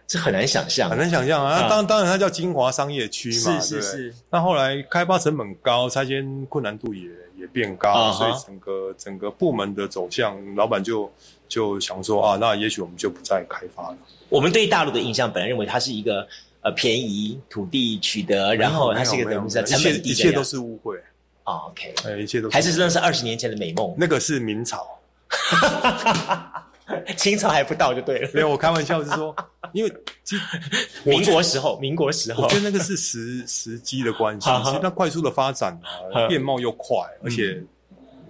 [0.07, 1.69] 这很难想象，很难想象啊！
[1.69, 4.15] 当当然，它叫金华商业区嘛，是是是。
[4.31, 11.11] 那后来开发成本高，拆迁困难度也也变高，所以整个整个部门的走向，老板就
[11.49, 13.97] 就想说啊，那也许我们就不再开发了。
[14.29, 16.27] 我们对大陆的印象，本来认为它是一个。
[16.67, 20.99] 呃，便宜土地取得，然后它是一个等于是成本低，一切都是误会。
[21.45, 23.95] OK，哎，一切都还是真的是二十年前的美梦。
[23.97, 24.85] 那个是明朝，
[27.17, 28.29] 清朝还不到就对了。
[28.35, 29.33] 没有，我开玩笑是说，
[29.73, 29.93] 因为
[31.05, 34.51] 民国时候，民国时候，我觉得那个是时 时机的关系。
[34.65, 35.73] 其实它快速的发展
[36.13, 37.63] 啊，变貌又快，而且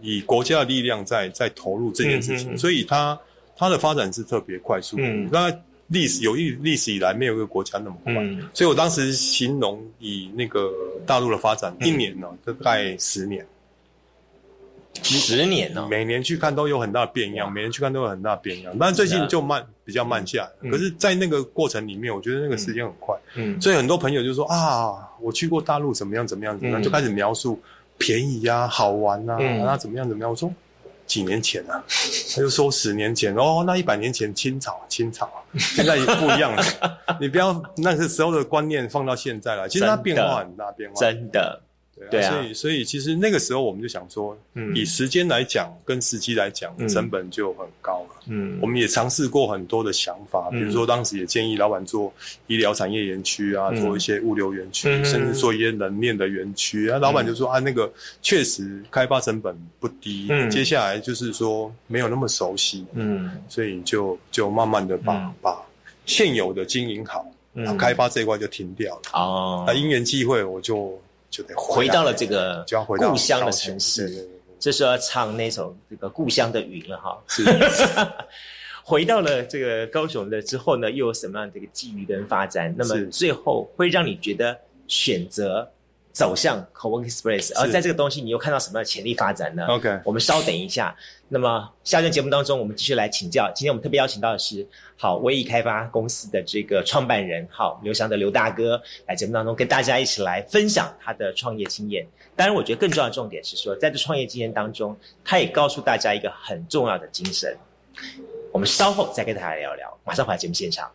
[0.03, 3.19] 以国家的力量在在投入这件事情，所以它
[3.57, 4.97] 它的发展是特别快速。
[5.01, 5.51] 嗯，那。
[5.89, 8.15] 历史有历历史以来没有一个国家那么快，
[8.53, 10.73] 所以我当时形容以那个
[11.07, 13.47] 大陆的发展，一年呢大概十年，
[15.03, 20.71] 十年呢，每年去看都有很大的变样，每年去看都有很大的变样，但最近就慢比较慢下来。
[20.71, 27.61] 可是，在那个过程里面，我觉得那个时间很快，嗯，所以很多朋友就说啊，我去过大陆怎么样怎么样怎么样，就开始描述
[27.97, 30.53] 便宜呀、好玩呐，那怎么样怎么样，我说。
[31.07, 31.83] 几年前啊，
[32.35, 36.63] 他就说十年前哦，那一百年前清朝，清朝现在也不一样了。
[37.21, 41.63] 你不要那个时候的观念放到现在了，其实它变化很大，变化真的。
[42.11, 44.37] 对啊，所以所以其实那个时候我们就想说，
[44.75, 48.23] 以时间来讲，跟时机来讲，成本就很高了。
[48.27, 52.13] 嗯，我们也尝试过很多的想法，比如说当时也建议老板做
[52.49, 56.91] 医疗产业园区啊，做一些物流园区，甚至做一些冷链的园区。
[56.91, 65.57] 啊，老板就说啊，那个确实开发成本不低，接下来就是说没有那么熟悉，嗯，所以就就慢慢的把把
[66.05, 67.27] 现有的经营好，
[67.79, 69.03] 开发这一块就停掉了。
[69.15, 71.01] 哦，那因缘际会，我就。
[71.37, 72.65] 就得回到了这个
[72.97, 74.27] 故乡的城市，
[74.59, 77.23] 这时候要唱那首这个故乡的云了哈。
[77.29, 77.45] 是，
[78.83, 82.75] 回到了这个高雄的之后呢，又有什么样的一个际遇跟发展？
[82.75, 84.57] 那么最后会让你觉得
[84.89, 85.71] 选择
[86.17, 90.97] 走向 c o w o r k Express，而在这个东西你又看到什么样的潜力发展呢？OK，我们稍等一下。
[91.29, 93.53] 那么下段节目当中，我们继续来请教。
[93.55, 102.07] 今天我们特别邀请到的是好威易开发公司的这个创办人好刘翔的刘大哥，来节目当中跟大家一起来分享他的创业经验。
[102.35, 107.55] 当然，我觉得更重要的重点是说，在这创业经验当中，他也告诉大家一个很重要的精神。
[108.53, 110.91] 我们稍后再跟大家聊聊，马上回来节目现场。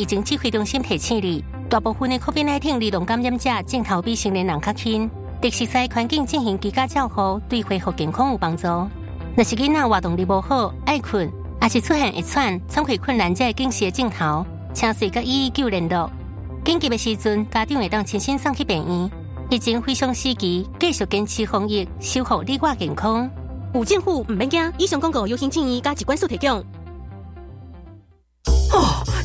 [0.00, 5.10] 疫情指挥中心提醒你，大部分的 COVID-19 流动感染者镜头比成年人较轻，
[5.42, 8.66] 特实在环境进行居家照护，对恢复健康有帮助。
[9.36, 16.10] 若是囡仔活动力不好、爱困、也是出现一串喘气困难者惊喜镜头，请随个一一九联络。
[16.64, 19.10] 紧急的时阵，家长会当亲身送去病院。
[19.50, 23.28] 疫情非常时期，继续坚持防疫，守护你我健康。
[23.74, 26.64] 有政府唔免惊，以上广告由行建议加一关数提供。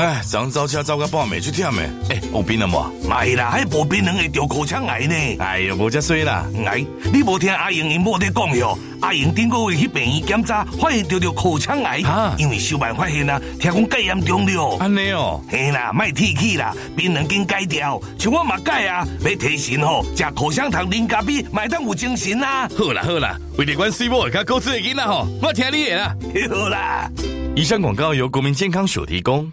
[0.00, 2.90] 哎，早上早车走个半暝去忝诶，哎，有病了无？
[3.06, 5.14] 没啦，还无病能会得口腔癌呢。
[5.40, 6.46] 哎呀，无遮衰啦！
[6.66, 6.82] 哎，
[7.12, 8.78] 你无听阿英因某在讲哟？
[9.02, 12.00] 阿英顶个月去病院检查，发现得着口腔癌，
[12.38, 14.78] 因为小办发现啊，听讲介严重了。
[14.78, 22.66] 安尼哦，嘿啦，卖提起啦，病人经改掉，像我嘛改啊，要提神吼，食口香糖、零咖啡，买当有精神啊。
[22.74, 26.16] 好啦好啦，为了关心我，较高智的囡仔吼，我听你的啦。
[26.48, 27.10] 好啦，
[27.54, 29.52] 以上广告由国民健康署提供。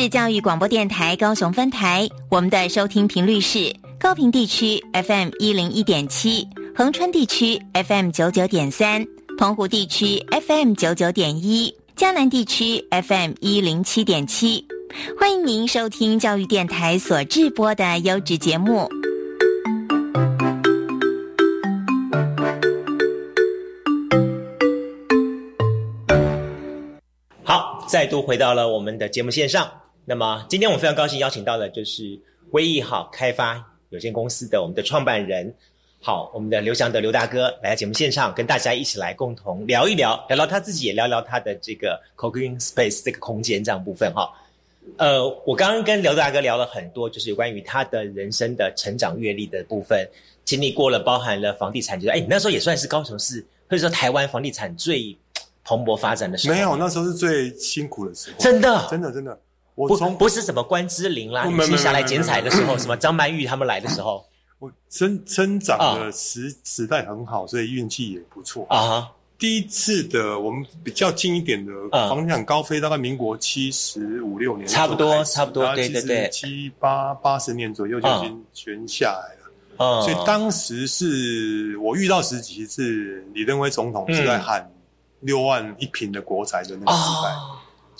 [0.00, 14.66] 是教育广播电台高雄分台，我们的收听频率是高平地区 FM 一零一点七，恒春地区 FM 九九点三，澎湖地区 FM 九九点一，江南地区 FM 一零七点七。
[15.18, 18.88] 欢迎您收听教育电台所制播的优质节目。
[27.44, 29.70] 好，再度回到了我们的节目线上。
[30.10, 32.18] 那么今天我非常高兴邀请到的就是
[32.50, 35.54] 威易好开发有限公司的我们的创办人，
[36.00, 44.28] 好，我们的刘翔德刘大哥来到节目现场，跟大家一起来共同聊一聊，聊聊他自己，也聊聊他的这个 co-working space 这个空间这样部分哈。
[44.96, 50.04] 呃，我刚刚跟刘大哥聊了很多，就是有关于他的人生的成长阅历的部分，
[50.44, 55.16] 经历过了，包含了房地产，就是哎，你那时候也算是高雄市或者说台湾房地产最
[55.62, 59.38] 蓬勃发展的时候，没有，那时候是最辛苦的时候，真的，真的，真的。
[59.88, 64.24] 不不是什么关之琳啦，你下来剪彩的时候，什么张曼玉他们来的时候，
[64.58, 68.66] 我生生长的时时代很好，所以运气也不错。
[68.68, 69.10] 啊。
[69.38, 80.02] 第一次的我们比较近一点的房地产高飞，大概民国七十五六年，差不多差不多，对对对，七八八十年左右就已经全下来了。
[80.02, 84.70] 所以当时是我遇到时期是李登辉总统是在喊
[85.20, 87.30] 六万一平的国宅的那个时代。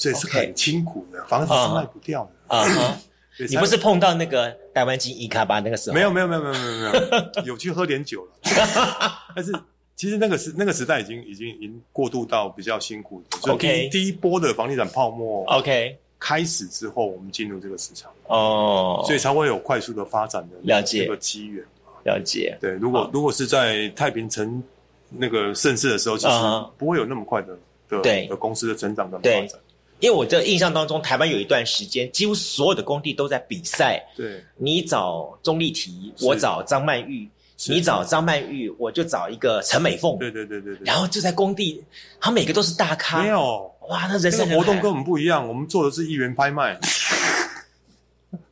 [0.00, 2.56] 所以是很辛苦的，房子是卖不掉的。
[2.56, 2.96] 啊哈，
[3.50, 5.94] 你不是碰到那个台湾金一卡巴那个时候？
[5.94, 7.00] 没有没有没有没有没有没
[7.36, 8.32] 有，有去喝点酒了。
[9.36, 9.52] 但是
[9.94, 13.36] 其实那个时那个时代已经已经已经过渡到比较辛苦的。
[13.38, 21.62] 所以第第一波的房地产泡沫，OK，开始之后，我们进入这个市场哦，所以才会有快速的发展的了解这个机缘。
[22.04, 24.62] 了解，对，如果如果是在太平城
[25.10, 26.32] 那个盛世的时候，其实
[26.78, 27.54] 不会有那么快的
[27.90, 29.60] 的的公司的成长的发展。
[30.00, 34.02] 因为我的印象当中，台湾有一段时间，几乎所有的工地都在比赛。
[34.16, 35.90] 对，你找钟丽缇，
[36.22, 37.28] 我找张曼玉；
[37.68, 40.18] 你找张曼玉，我就找一个陈美凤。
[40.18, 40.84] 对对对对对。
[40.86, 41.84] 然后就在工地，
[42.18, 43.22] 他每个都是大咖。
[43.22, 46.80] 没有哇，那人生活动跟我们不一样，我们做的是一元拍卖。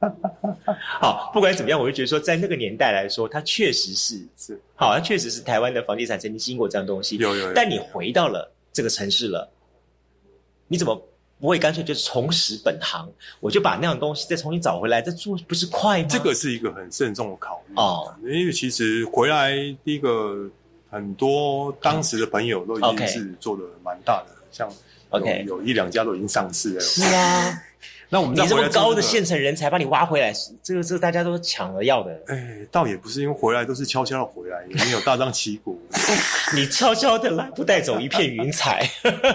[1.00, 7.16] 好，不管怎么样，我就觉得说，在那个年代来说，它确实是是好，它确实是台湾的房地产曾经经过这样东西。
[7.16, 7.52] 有有。
[7.54, 9.50] 但你回到了这个城市了，
[10.66, 11.00] 你怎么？
[11.40, 13.08] 不会干脆就是重拾本行，
[13.40, 16.08] 我就把那样东西再重新找回来再做，不是快吗？
[16.10, 20.50] 这个是一个很慎重的考虑哦，因为其实回来第一个
[20.90, 24.68] 很多当时的朋友都已经是做的蛮大的像
[25.10, 26.80] OK 有一两家都已经上市了。
[26.80, 27.62] 是啊。
[28.10, 32.18] 那我们你这么高的县城人才把你挖回来，这个是大家都抢着要的。
[32.28, 35.78] 哎，倒也不是，因为回来都是悄悄的回来，也没有大张旗鼓。
[36.56, 38.88] 你悄悄的来，不带走一片云彩。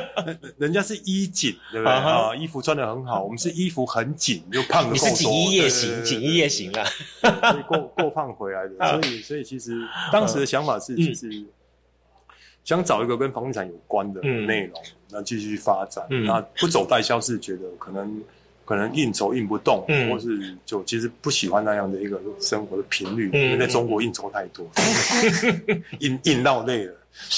[0.58, 2.36] 人家是衣锦，对不对啊？
[2.36, 4.92] 衣服穿的很好，我们是衣服很紧，又胖的。
[4.92, 6.84] 你是锦衣夜行，锦衣夜行啊，
[7.68, 9.00] 过 过胖回来的。
[9.00, 11.30] 所以，所以其实当时的想法是，其实
[12.64, 14.82] 想找一个跟房地产有关的内容，
[15.12, 16.04] 那继续发展。
[16.10, 18.20] 那不走代销是觉得可能。
[18.66, 24.66] 可能应酬应不动，或是就其实不喜欢那样的一个生活的频率，因为在中国应酬太多，
[26.00, 26.94] 应应到累了。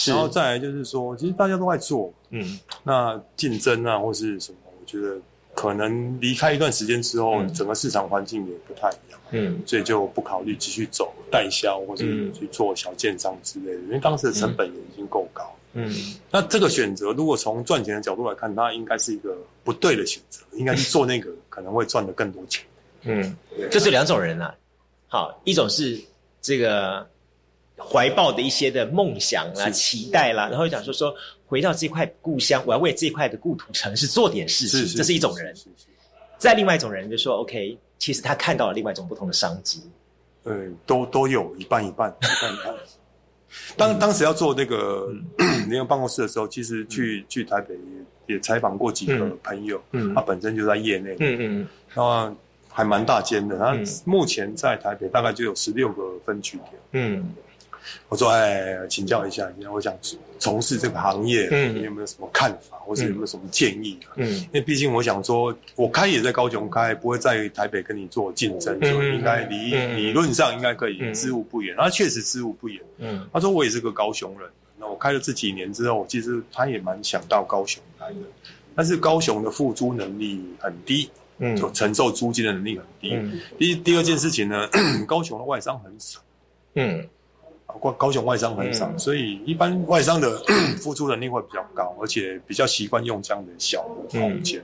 [0.07, 5.17] 然后再来就是说，其实大家都在做，嗯，那竞争啊或是什么，我觉得
[5.53, 15.43] 可能离开一段时间之后，整个市场环境也不太一样，嗯，所以就不考虑继续走代销或是去做小建商之类的，因为当时的成本也已经够高。
[15.73, 15.93] 嗯，
[16.31, 19.34] 那这个选择，如果从赚钱的角度来看，它应该是一个
[19.65, 22.63] 不对的选择，应该是做那个可能会赚的更多钱。
[23.01, 23.35] 嗯，
[23.69, 24.55] 就是两种人啊，
[25.07, 25.99] 好，一种是
[26.41, 27.05] 这个
[27.77, 31.13] 怀抱的一些的梦想啦、期待啦，然后讲说说
[31.45, 35.53] 回到这块故乡，我要为这块的故土城市做点事情，这是一种人。
[36.37, 39.81] 再另外一种人就说，OK，其实他看到了另外一种不同的商机。
[40.43, 42.75] 呃，都都有一半一半， 一半一半。
[43.77, 45.07] 当当时要做那个
[45.69, 47.73] 那个办公室的时候，其实去去台北
[48.27, 49.81] 也也采访过几个朋友，
[50.13, 52.35] 他本身就在业内，嗯嗯，然后
[52.69, 57.33] 还蛮大间的，他目前在台北大概就有十六个分区点，嗯。
[58.09, 59.93] 我说：“哎，请教一下，你我想
[60.39, 63.99] 从事这个行业，你有没有什么看法，或是有没有什么建议？
[64.15, 71.75] 嗯，因为毕竟我想说，我开也在高雄开，不会在台北跟你做竞争，所以应该理理论上应该可以知无不言。
[71.77, 72.81] 他确实知无不言。
[72.97, 77.83] 嗯，他说我也是个高雄人，那我开了这几年之后，其实他也蛮想到高雄
[78.75, 83.41] 但是高雄的付租能力很低，嗯，就承受租金的能力很低。
[83.57, 84.67] 第第二件事情呢，
[85.07, 86.19] 高雄的外商很少，
[86.75, 87.07] 嗯。”
[87.81, 90.41] 高高雄外商很少，所以一般外商的
[90.79, 94.63] 付出能力会比较高，而且比较习惯用这样的小的空间。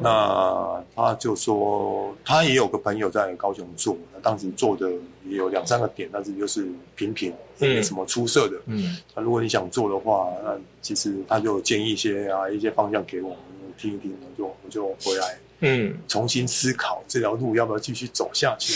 [0.00, 4.90] 那他就说，他也有个朋友在高雄做，那当时做的
[5.24, 8.56] 也有两三个点，但是就是平平，没什么出色的。
[8.66, 13.38] 嗯，那如果你想做的话，那其实他就建议一些啊一些方向给我们
[13.78, 18.74] 听一听，我就我就回来，嗯，重新思考这条路要不要继续走下去。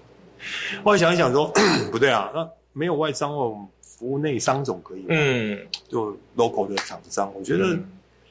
[0.84, 1.52] 后来想一想说，
[1.92, 2.48] 不对啊，那。
[2.74, 5.04] 没有外商哦，服务内商总可以。
[5.06, 5.58] 嗯，
[5.90, 7.78] 就 local 的厂商，我觉得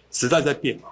[0.09, 0.89] 时代在变嘛，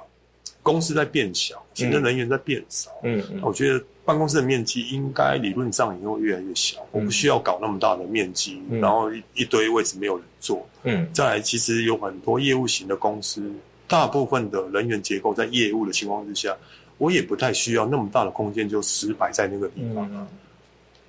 [0.63, 2.91] 公司在变小，行政人员在变少。
[3.03, 10.67] 嗯嗯，我觉得办公室的面积应该理论上也会越来越小，我不需要搞那么大的面积，然后一一堆位置没有人坐。
[10.83, 13.51] 嗯，再来，其实有很多业务型的公司，
[13.87, 16.55] 大部分的人员结构在业务的情况之下，
[16.97, 20.27] 我也不太需要那么大的空间就死摆在那个地方啊。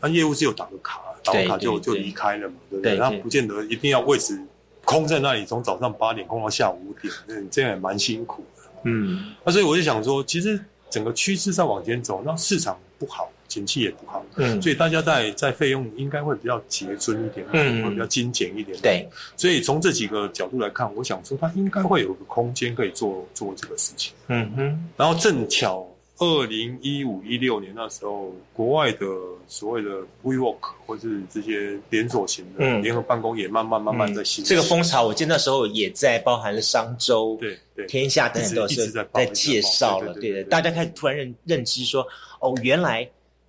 [0.00, 1.00] 那业务是有打个卡。
[1.22, 2.96] 打卡就就离开了嘛，对不对？
[2.96, 4.40] 他不见得一定要位置
[4.86, 8.60] 空在那里，从早上八点空到下午五点，那这样也蛮辛苦的。
[8.85, 18.79] 嗯，那所以我就想说，其实整个趋势在往前走，那市场不好，景气也不好，嗯，所以大家在在费用应该会比较节尊一点，嗯，会比较精简一点。
[18.81, 24.12] 对，所以从这几个角度来看，我想说，它应该会有个空间可以做做这个事情。
[24.29, 25.87] 嗯哼，然后正巧。
[26.20, 29.06] 二零一五一六年那时候，国外的
[29.48, 29.90] 所谓的
[30.22, 37.87] WeWork 或是这些连锁型的联合办公也慢慢慢慢在兴这个风潮，我记得那时候也在包含了商周、对对。
[37.87, 42.06] 天下等等都是在介绍了，对对，大家开始突然认认知说，
[42.40, 43.09] 哦，原来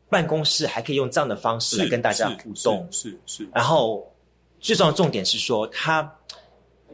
[0.09, 3.45] 办公室还可以用这样的方式来跟大家互动，是是。
[3.53, 4.09] 然后
[4.61, 6.09] 最重要的重点是说，它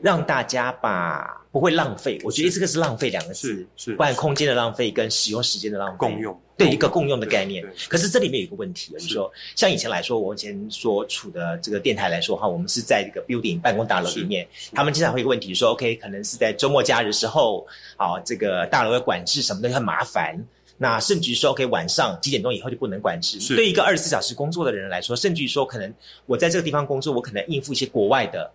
[0.01, 1.39] 让大家把。
[1.57, 7.65] 不会浪费，我觉得这个是浪费两个字，是不然空间的浪费跟使用时间的浪费，共用对一个共用的概念。
[7.89, 20.39] 可是这里面有一个问题，就是说，像以前来说，我以前所处的这个电台来说哈，我们是在这个 building 办公大楼里面，他们经常会有个问题说，OK，可能是在周末假日时候，啊，这个大楼的管制什么的很麻烦，
[20.77, 23.39] 那甚至于说，OK，晚上几点钟以后就不能管制。
[23.55, 25.91] 对一个二十四小时工作的人来说，甚至于说，可能
[26.27, 28.51] 我在这个地方工作，我可能应付一些国外的。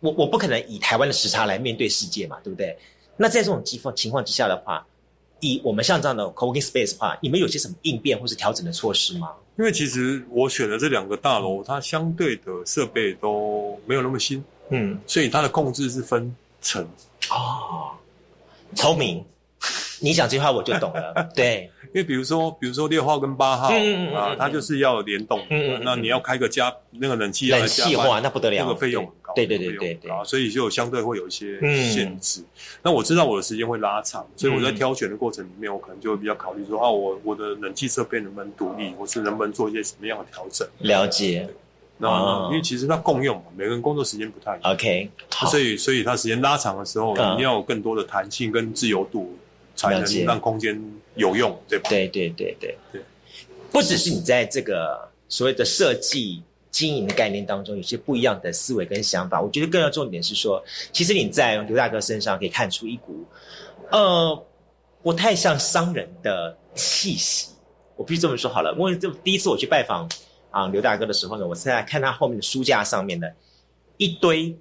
[0.00, 2.76] 我我不可能以台湾的时差来面对世界嘛，对不对？
[3.16, 4.86] 那在这种情况情况之下的话，
[5.40, 9.32] 以我们像这样的 co-working space 的话，你们有些什么应变或是调整的措施吗？
[9.58, 16.88] 因为其实我选的这两个大楼，它相对的设备都没有那么新，嗯，所以它的控制是分层。
[17.28, 17.98] 啊，
[18.76, 19.24] 聪明，
[20.00, 21.70] 你讲这句话我就懂了， 对。
[21.92, 23.68] 因为比如说，比如说六号跟八号
[24.14, 25.40] 啊，它就是要联动，
[25.82, 31.58] 那你要开个加那个冷气，冷气化，那不得了，那个费用很高，对对对对对，所以就相对会有一些
[31.92, 32.42] 限制。
[32.82, 40.66] 那我知道我的时间会拉长，所以我在挑选的过程里面，我可能就会比较考虑说，啊，我我的冷气设备能不能独立，或是能不能做一些什么样的调整？
[40.78, 41.48] 了解。
[42.00, 45.10] 那因为其实它共用嘛，每个人工作时间不太一样，OK，
[45.50, 49.36] 所以所以它时间拉长的时候，你要有更多的弹性跟自由度，
[49.78, 50.78] 才能让空间。
[51.14, 51.90] 有用，对吧？
[51.90, 53.02] 对对对对对，
[53.72, 59.42] 不只是你在这个所谓的设计经营的概念当中，有些不一样的思维跟想法。
[59.42, 60.62] 我觉得更要重点是说，
[60.92, 63.24] 其实你在刘大哥身上可以看出一股，
[63.90, 64.46] 呃，
[65.02, 67.48] 不太像商人的气息。
[67.96, 70.08] 我必须这么说好了，因为这第一次我去拜访
[70.52, 73.34] 啊刘大哥的时候呢，我现在看他后面的书架上面的
[73.96, 74.56] 一堆，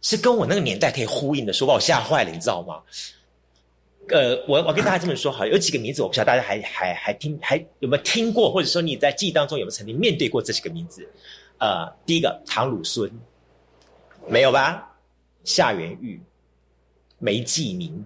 [0.00, 2.80] 是跟我那个年代可以呼应的书，把我吓坏了，你知道吗？
[4.08, 11.08] 呃，我我跟大家这么说好，有几个名字，我不知道大家还还还听还有没有听过，或者说你在记忆当中有没有曾经面对过这几个名字？
[11.58, 13.10] 呃，第一个唐鲁孙，
[14.28, 14.94] 没有吧？
[15.44, 16.20] 夏元玉、
[17.18, 18.04] 梅继明，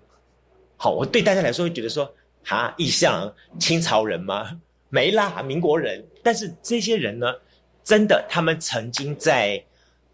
[0.76, 2.08] 好，我对大家来说会觉得说，
[2.44, 4.60] 哈，意象清朝人吗？
[4.90, 6.04] 没啦，民国人。
[6.22, 7.34] 但是这些人呢，
[7.82, 9.62] 真的，他们曾经在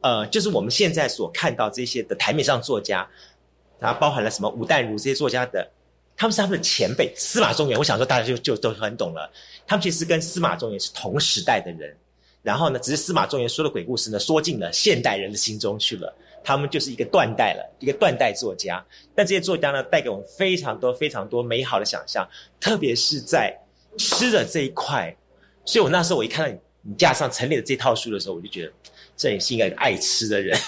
[0.00, 3.06] 呃，就是我们现在所看到这些的台面上作家。
[3.78, 5.68] 然后包含了什么吴淡如这些作家的，
[6.16, 7.78] 他们是他们的前辈司马中原。
[7.78, 9.30] 我想说大家就就都很懂了，
[9.66, 11.96] 他们其实跟司马中原是同时代的人。
[12.42, 16.14] 然后呢，只是司马中原说的鬼故事呢，说进了现代人的心中去了。
[16.46, 18.84] 他们就是一个断代了，一个断代作家。
[19.14, 22.28] 但这些作家呢，带给我们非常多非常多美好的想象，
[22.60, 23.58] 特别是在
[23.96, 25.16] 吃的这一块。
[25.64, 28.72] 所以我那时候我一看到你你架上陈列的这套书的时候，我就觉得。
[29.16, 30.58] 这也是一个爱吃的人，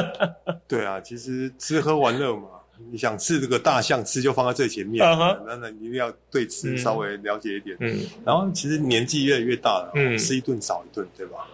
[0.66, 2.48] 对啊，其实吃喝玩乐嘛，
[2.90, 5.04] 你想吃这个大象，吃就放在最前面，
[5.46, 7.76] 那那你一定要对吃稍微了解一点。
[7.80, 11.46] 嗯，然后其实年纪越来越大了，嗯，吃一顿少一顿，对吧？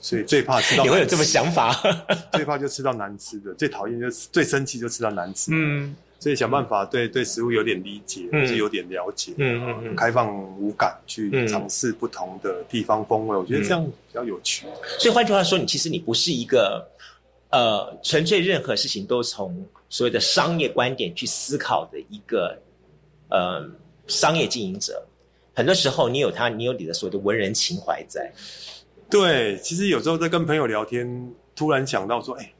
[0.00, 1.72] 所以最怕吃到 你会有这么想法，
[2.32, 5.50] 最怕就吃到难吃的，最讨厌就最生气就吃到难吃。
[5.54, 5.94] 嗯。
[6.22, 14.64] 所以想办法对对食物有点理解，或是有点了解，嗯嗯嗯，开放五感去尝试不同的地方风味，我觉得这样比较有趣。
[15.00, 16.88] 所以换句话说，你其实你不是一个
[17.50, 22.56] 呃纯粹任何事情都从所谓的商业观点去思考的一个
[23.28, 23.68] 呃
[24.06, 25.04] 商业经营者。
[25.52, 28.32] 很多时候，你有他，你有你的所谓的文人情怀在。
[29.10, 32.52] 对，其实有时候在跟朋友聊天，突然想到说，哎。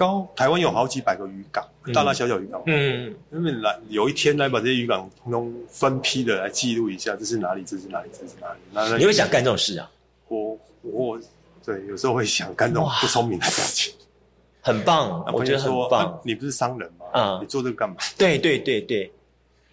[0.00, 2.62] 高台湾有好几百个渔港，大大小小渔港。
[2.64, 7.62] 嗯，那么来有一天来把这些渔港通通分批的来记录一下，这是哪里？
[7.64, 8.08] 这是哪里？
[8.10, 8.58] 这是哪里？
[8.72, 9.90] 那你会想干这种事啊？
[10.28, 11.20] 我我
[11.62, 13.92] 对，有时候会想干这种不聪明的事情。
[14.62, 16.18] 很棒，我觉得很棒。
[16.24, 17.04] 你不是商人吗？
[17.12, 17.96] 啊，你做这个干嘛？
[18.16, 19.12] 对对对对，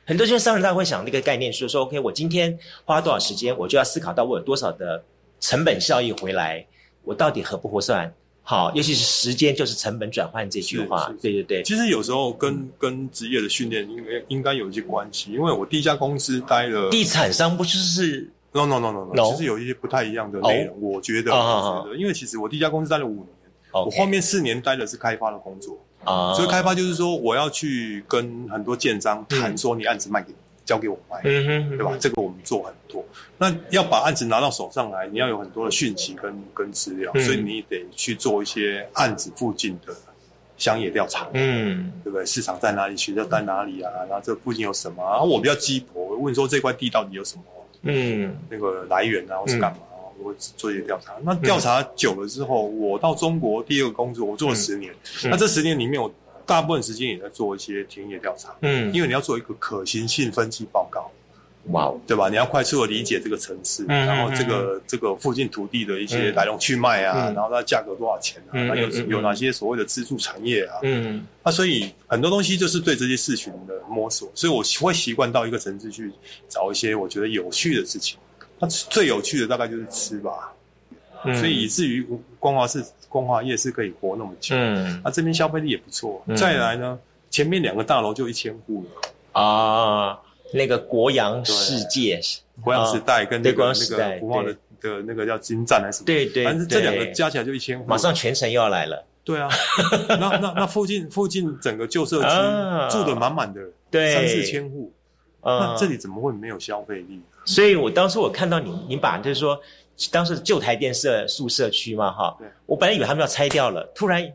[0.06, 5.02] 很多就是商人他会想那个概念，说说 OK，我今天花多少时间，我就要思考到我有多少的
[5.40, 6.66] 成本效益回来，
[7.06, 8.14] 我到底合不合算？
[8.50, 11.62] 好，尤其是时间就是成本转换这句话，对对对。
[11.64, 23.28] 其实有时候跟跟职业的训练应该应该有一些关系，因为我第一家公司待了，地产商不就是？No no no no no，其实有一些不太一样的内容，我觉得，我觉得，因为其实我第一家公司待了五年，
[23.74, 30.34] 我后面四年待的是开发的工作啊，所以开发就是说我要去跟很多建商谈说你案子卖给。
[30.68, 31.98] 交给我卖，对吧？
[31.98, 33.04] 这个我们做很多。
[33.38, 39.96] 那要把案子拿到手上来，你要有很多的讯息跟跟资料，所以你得去做一些案子附近的
[40.58, 42.26] 乡野调查，嗯，对不对？
[42.26, 42.98] 市场在哪里？
[42.98, 43.90] 学校在哪里啊？
[44.10, 45.02] 然后这附近有什么？
[45.10, 47.44] 然后我比较鸡婆，问说这块地到底有什么？
[47.84, 49.78] 嗯，那个来源啊，或是干嘛？
[50.20, 51.14] 我会做一些调查。
[51.24, 54.94] 那调查久了之后，我到中国第二个工作，我做了十年。
[55.24, 56.12] 那这十年里面，我。
[56.48, 61.12] 大部分时间也在做一些田野调查，嗯，因为你要做一个可行性分析报告，
[61.72, 62.30] 哇，对吧？
[62.30, 76.10] 你要快速的理解这个城市，然后这个这个附近土地的一些来龙去脉啊，然后它价格多少钱啊，那有有哪些所谓的支柱产业啊，嗯，那所以很多东西就是对这些事情的摸索，所以我会习惯到一个城市去
[76.48, 78.18] 找一些我觉得有趣的事情，
[78.58, 80.54] 那最有趣的大概就是吃吧，
[81.36, 82.08] 所以以至于
[82.40, 82.82] 光华是。
[83.10, 86.24] 光华夜市可以活那么久，嗯，那这边消费力也不错。
[86.36, 87.00] 再来呢，
[87.30, 90.20] 前面两个大楼就一千户了啊。
[90.54, 92.22] 那个国阳世界、
[92.62, 96.06] 国阳时代跟那个那个国贸的的那个叫金站还是什么？
[96.06, 97.86] 对对，反正这两个加起来就一千户。
[97.86, 99.04] 马上全城又要来了。
[99.26, 99.50] 对啊，
[100.08, 102.28] 那那那附近附近整个旧社区
[102.90, 103.60] 住的满满的，
[103.92, 104.94] 对，三四千户，
[105.44, 107.20] 那这里怎么会没有消费力？
[107.44, 109.60] 所以我当时我看到你，你把就是说。
[110.12, 114.34] 当时旧台电社宿舍区嘛，哈，我本来以为他们要拆掉了，突然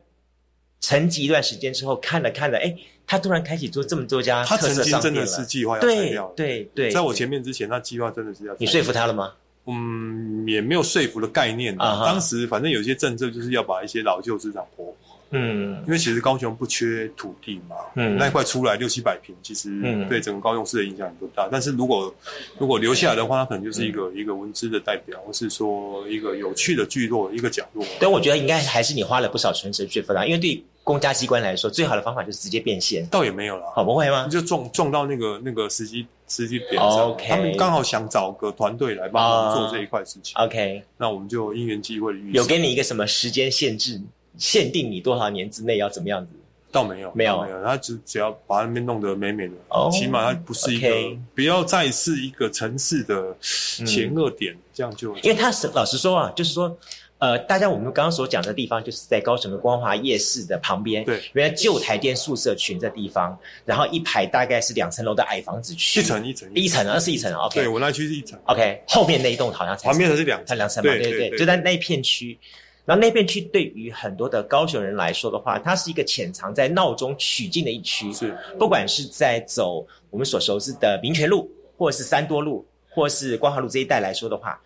[0.81, 8.57] 沉寂一段时间之后，看了看了，哎，他突然开启做这么多家，他曾经真的是计划要拆掉，对对，在我前面之前，他计划真的是要。
[8.59, 9.33] 你说服他了吗？
[9.67, 12.05] 嗯，也没有说服的概念啊。
[12.05, 14.93] 当时反正有些政策就是要把一些老旧市场破。
[15.33, 21.49] 嗯，因为其实高雄不缺土地嘛，嗯，那一块出来六七百平，其实对整个高雄市的影响不大。
[21.51, 22.15] 但是如果
[22.59, 27.85] 如果留下来的话，它可能就是一个一个文资的代表，或是说一个有趣的聚落，一个角落。
[27.99, 33.07] 但，我觉得应该还是你花了不少唇舌去分啊，因为对公家机关来说，最好的方法就是直接变现。
[33.07, 34.29] 倒也没有了，好不会吗？
[34.29, 40.35] 就撞撞到那个那个时机时机点上，他们刚好想找个团队来帮忙做这一块事情。
[40.37, 44.01] OK，那我们就因缘际会有给你一个什么时间限制？
[44.39, 46.33] 限定你多少年之内要怎么样子？
[46.71, 47.63] 倒没有，没有，没有。
[47.63, 49.55] 他只只要把那边弄得美美的，
[49.93, 50.89] 起码它不是一个，
[51.35, 55.15] 不要再是一个城市的前恶点，这样就。
[55.19, 56.75] 因为他是老实说啊，就是说，
[57.19, 61.05] 呃，大家我们刚刚所讲的地方，就是在高雄的光华夜市的旁边。
[61.05, 67.61] 对，原来旧台电宿舍群这地方，然后一排大概是两层楼的矮房子区，一层一层，一层那是一层，OK。
[67.61, 68.83] 对我那区是一层，OK。
[68.89, 72.39] 后面那一栋好像才旁边的是两层，两层嘛，对对对，就在那一片区。
[72.85, 78.13] 然后那片区对于很多的高雄人来说的话，它是一个潜藏在闹中取静的一区。
[78.13, 84.61] 是，不管是在走我们所熟知的民权路，或者是三多路，或是光华路这一带来说的话，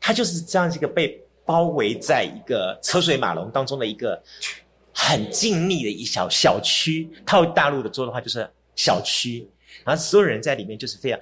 [0.00, 4.20] 它就是这样一个被包围在一个车水马龙当中的一个
[4.92, 7.08] 很静谧的一小小区。
[7.24, 9.48] 套大陆的说的话，就是小区，
[9.84, 11.18] 然后所有人在里面就是非常。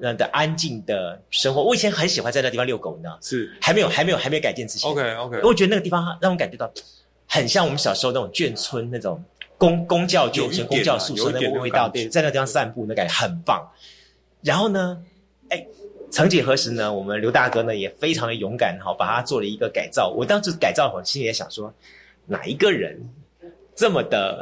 [0.00, 4.90] 的安静的生活，我以前很喜欢在那地方遛狗，你知道是还没有还没有还没有改建之前。
[4.90, 6.70] OK OK，我觉得那个地方让我感觉到
[7.26, 9.22] 很像我们小时候那种眷村那种
[9.56, 11.88] 公公教眷村、公教宿舍那个味道。
[11.88, 13.66] 对，在那地方散步，那感觉很棒。
[14.42, 15.02] 然后呢，
[15.48, 15.66] 哎，
[16.10, 20.08] 曾几何时呢，我们刘大哥呢也非常的勇敢，哈，把它做了一个改造。
[20.08, 21.72] 我当时改造，我心里也想说，
[22.26, 23.08] 哪一个人？
[23.74, 24.40] 这么的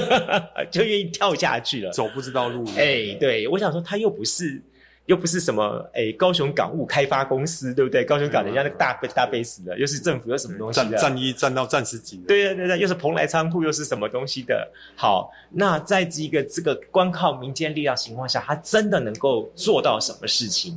[0.70, 2.66] 就愿意跳下去了，走不知道路。
[2.76, 4.60] 哎，对，我想说他又不是。
[5.08, 8.04] 又不是什么诶，高雄港务开发公司，对不对？
[8.04, 10.98] 高雄港人家那个大大杯死的，又是政府又什么东西的？
[10.98, 12.18] 战一战到战十几。
[12.28, 14.70] 对对对对，又是蓬莱仓库，又是什么东西的？
[14.96, 20.76] 好，那在这个这个光靠民间力量情况下，他真的能够做到什么事情？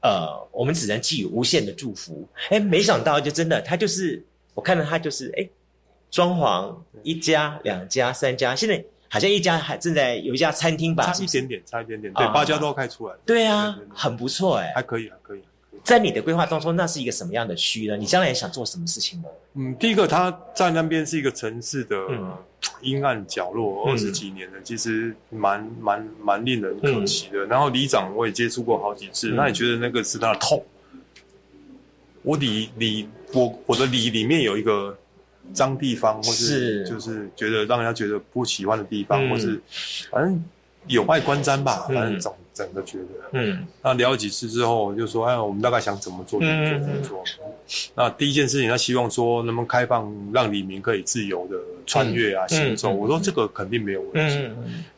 [0.00, 2.26] 呃，我们只能寄予无限的祝福。
[2.48, 5.46] 哎，没想到就真的，他就是我看到他就是哎，
[6.10, 8.82] 装潢一家、两家、三家，现在。
[9.12, 13.14] 好像一家还正在有一家餐厅吧，差一点点，差一点点，对，八家都要开出来。
[13.26, 15.42] 对啊，很不错哎，还可以，还可以。
[15.84, 17.94] 在你的规划当中，那是一个什么样的区呢？
[17.94, 19.28] 你将来想做什么事情呢？
[19.52, 21.98] 嗯，第一个，它在那边是一个城市的
[22.80, 27.44] 阴暗角落，二十几年了，其实蛮蛮蛮令人可惜的。
[27.44, 30.64] 然后里长我也接触过好几次，那你觉得那个是他的痛？
[32.22, 34.96] 我里里我我的里里面有一个。
[35.52, 39.60] 脏地方，或是就是觉得让人家觉得不喜欢的地方，或是
[40.10, 40.44] 反正
[40.86, 47.24] 有碍观瞻吧，反正整整个觉得，嗯，那聊几次之后，就说，哎，我们大概想怎么做，怎么做，怎么做。
[47.94, 52.90] 那第一件事情，他希望说，能不能开放让李明可以自由的穿越啊，行走。
[52.90, 54.50] 我说这个肯定没有问题。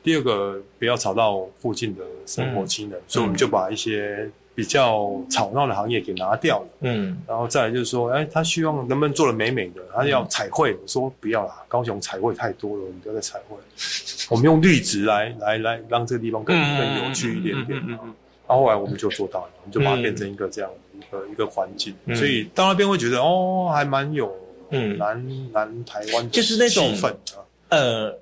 [0.03, 4.31] 第二个，不要吵到附近的生活亲人，所以我们就把一些。
[4.55, 13.57] 比较吵闹的行业给拿掉了，嗯，然后再来就是说，哎，他希望能不能做的美美的，他要彩绘，我说不要啦，高雄彩绘太多了，我们不要再彩绘，
[14.31, 18.15] 我们用绿植来来来让这个地方更更有趣一点点，嗯嗯嗯，
[18.47, 24.33] 然后后来我们就做到了，我们就把它变成一个这样一个一个环境，所以到那边会觉得哦，还蛮有
[24.71, 24.97] 嗯。
[24.97, 28.19] 南南台湾就是那种气氛啊，呃。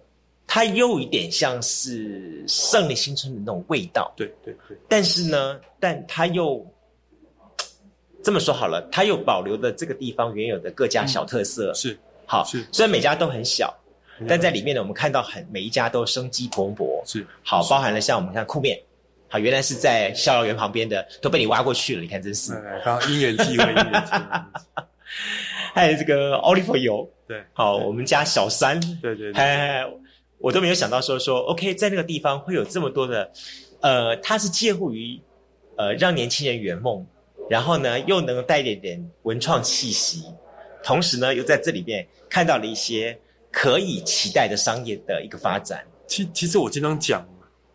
[0.55, 4.76] 它又一点像是胜利新村的那种味道，对对对。
[4.86, 6.62] 但是呢，但它又
[8.22, 11.72] 这么说好了，它又保留了这个地方原有的各家小特色。
[11.72, 12.62] 是，好，是。
[12.70, 13.74] 虽然每家都很小，
[14.28, 17.03] 但在里面呢，我们看到很每一家都生机蓬勃。
[17.07, 18.78] 是，好，包含了像我们看酷面，
[19.28, 22.03] 好，原来是在逍遥园旁边的，都被你挖过去了。
[22.03, 22.53] 你看，真是。
[22.84, 24.20] 刚因缘际会，因缘际会。
[25.72, 30.01] 还有这个 olive 油，对，好，我们家小三，对对对。
[30.43, 33.30] 我都没有想到说说，OK，在那个地方会有这么多的，
[33.80, 35.18] 呃，它是介乎于，
[35.76, 37.07] 呃，让年轻人圆梦，
[37.49, 40.24] 然后呢，又能带一点点文创气息，
[40.82, 43.16] 同时呢，又在这里面看到了一些
[43.53, 45.86] 可以期待的商业的一个发展。
[46.09, 47.24] 其其实我经常讲，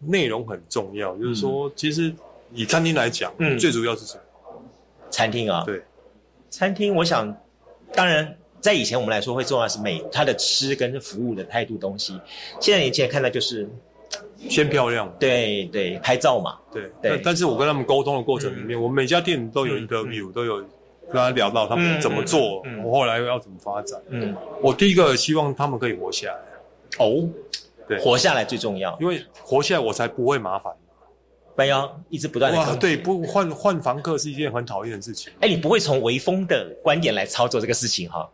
[0.01, 2.13] 内容很重要，就是说，其实
[2.53, 4.22] 以餐厅来讲，嗯，最主要是什么？
[5.09, 5.82] 餐厅啊，对，
[6.49, 7.34] 餐厅，我想，
[7.93, 8.38] 当然。
[8.59, 12.19] 在以前我们来说，会重要是美，它的吃跟服务的态度东西。
[12.59, 13.69] 现在年轻人看到就是
[14.49, 17.21] 先漂亮，对对，拍照嘛，对对。
[17.23, 24.01] 但是我跟他们沟通的过程里面，我每家店都有 interview，都有跟他聊到他们怎么做，我后来要怎么发展。
[24.09, 27.05] 嗯，我第一个希望他们可以活下来。
[27.05, 27.29] 哦，
[27.87, 30.73] 对，活下来最重要，因为活下来我才不会麻烦。
[31.57, 35.33] 不要一直不断的哇，对，不换换房客是一件很讨厌的事情。
[35.39, 38.29] 哎，你不会从微风的观点来操作这个事情哈？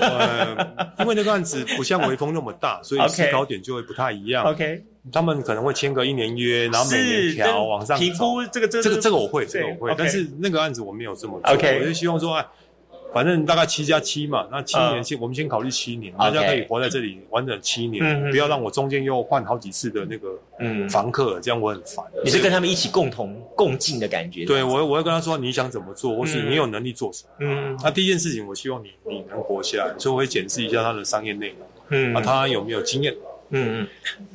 [0.00, 0.56] 呃，
[1.00, 4.42] 因为那个案子不像微风那么大，所以 思考点就会不太一样。
[4.42, 4.82] OK，
[5.12, 11.52] 他们可能会签个一年约，然后每年调往上评估这个这个这个这个我会，这个我会，但是那个案子我没有这么做。
[11.52, 12.46] OK，我就希望说，哎。
[13.16, 20.38] 反正大概七加七嘛，那七年先，我们先考虑七年，大家可以活在这里完整七年，不要让我中间又换好几次的那个
[20.90, 22.04] 房客，这样我很烦。
[22.22, 24.44] 你是跟他们一起共同共进的感觉？
[24.44, 27.30] 对，我我会跟他说你想怎么做，或是你有能力做什么。
[27.38, 31.58] 嗯，那第一件事情，我希望你你能活下来，所以我会检视一下他的商业内容，
[31.88, 33.14] 嗯，啊，他有没有经验？
[33.48, 33.88] 嗯嗯。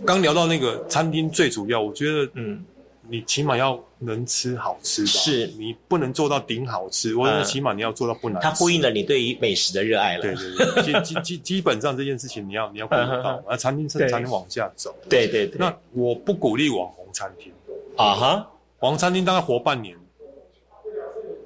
[0.03, 2.65] 刚聊到那个餐厅，最主要，我觉得，嗯。
[3.11, 5.11] 你起码要能吃好吃吧？
[5.11, 8.41] 是你不能做到顶好吃，我觉得起码你要做到不难。
[8.41, 10.21] 它呼应了你对于美食的热爱了。
[10.21, 14.95] 对对对，基基基本上这件事情你要你要做到，而餐厅才才能往下走。
[15.09, 15.57] 对对对。
[15.59, 17.51] 那我不鼓励网红餐厅
[17.97, 18.47] 啊哈，
[18.79, 19.97] 网红餐厅大概活半年，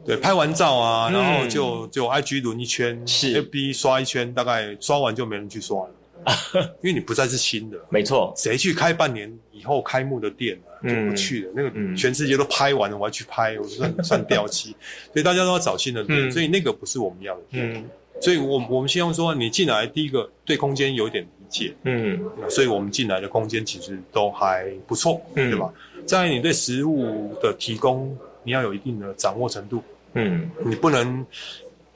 [0.05, 5.89] 对，拍完照啊，然后就就 IG 轮一圈，是 FB 刷一圈，大概刷完就没人去刷了。
[6.81, 8.33] 因为你不再是新的，没错。
[8.35, 11.51] 谁去开半年以后开幕的店啊，就不去了。
[11.53, 14.69] 那个全世界都拍完了，我要去拍，我算 算掉漆。
[15.11, 17.41] 所以大家都要找新的店，所以那个不是我们要的。
[17.51, 17.83] 嗯，
[18.21, 25.73] 所以我我们希望说，你进来第一个对空间有点理解，嗯，所以我们进来的空间其实都还不错，对吧？
[26.05, 31.25] 在你对食物的提供，你要有一定的掌握程度，嗯，你不能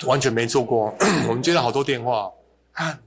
[0.06, 0.94] 完全没做过。
[1.30, 2.32] 我们接到好多电话
[2.74, 3.00] 啊。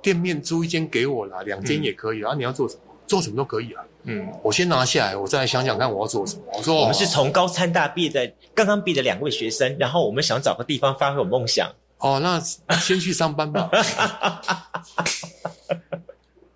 [0.00, 2.32] 店面租一间给我啦，两间也可以啊。
[2.32, 2.87] 你要做什么？
[3.08, 3.82] 做什么都可以啊。
[4.04, 6.42] 嗯，我先拿下来，我再来想想看我要做什么。
[6.52, 11.68] 我说我们是从高参大毕业的，刚刚毕业的两位学生，然后我们想找个地方发挥我梦想。
[11.98, 12.38] 哦，那
[12.78, 13.68] 先去上班吧。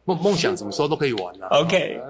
[0.05, 1.47] 梦梦想什么时候都可以玩啊。
[1.61, 2.01] OK，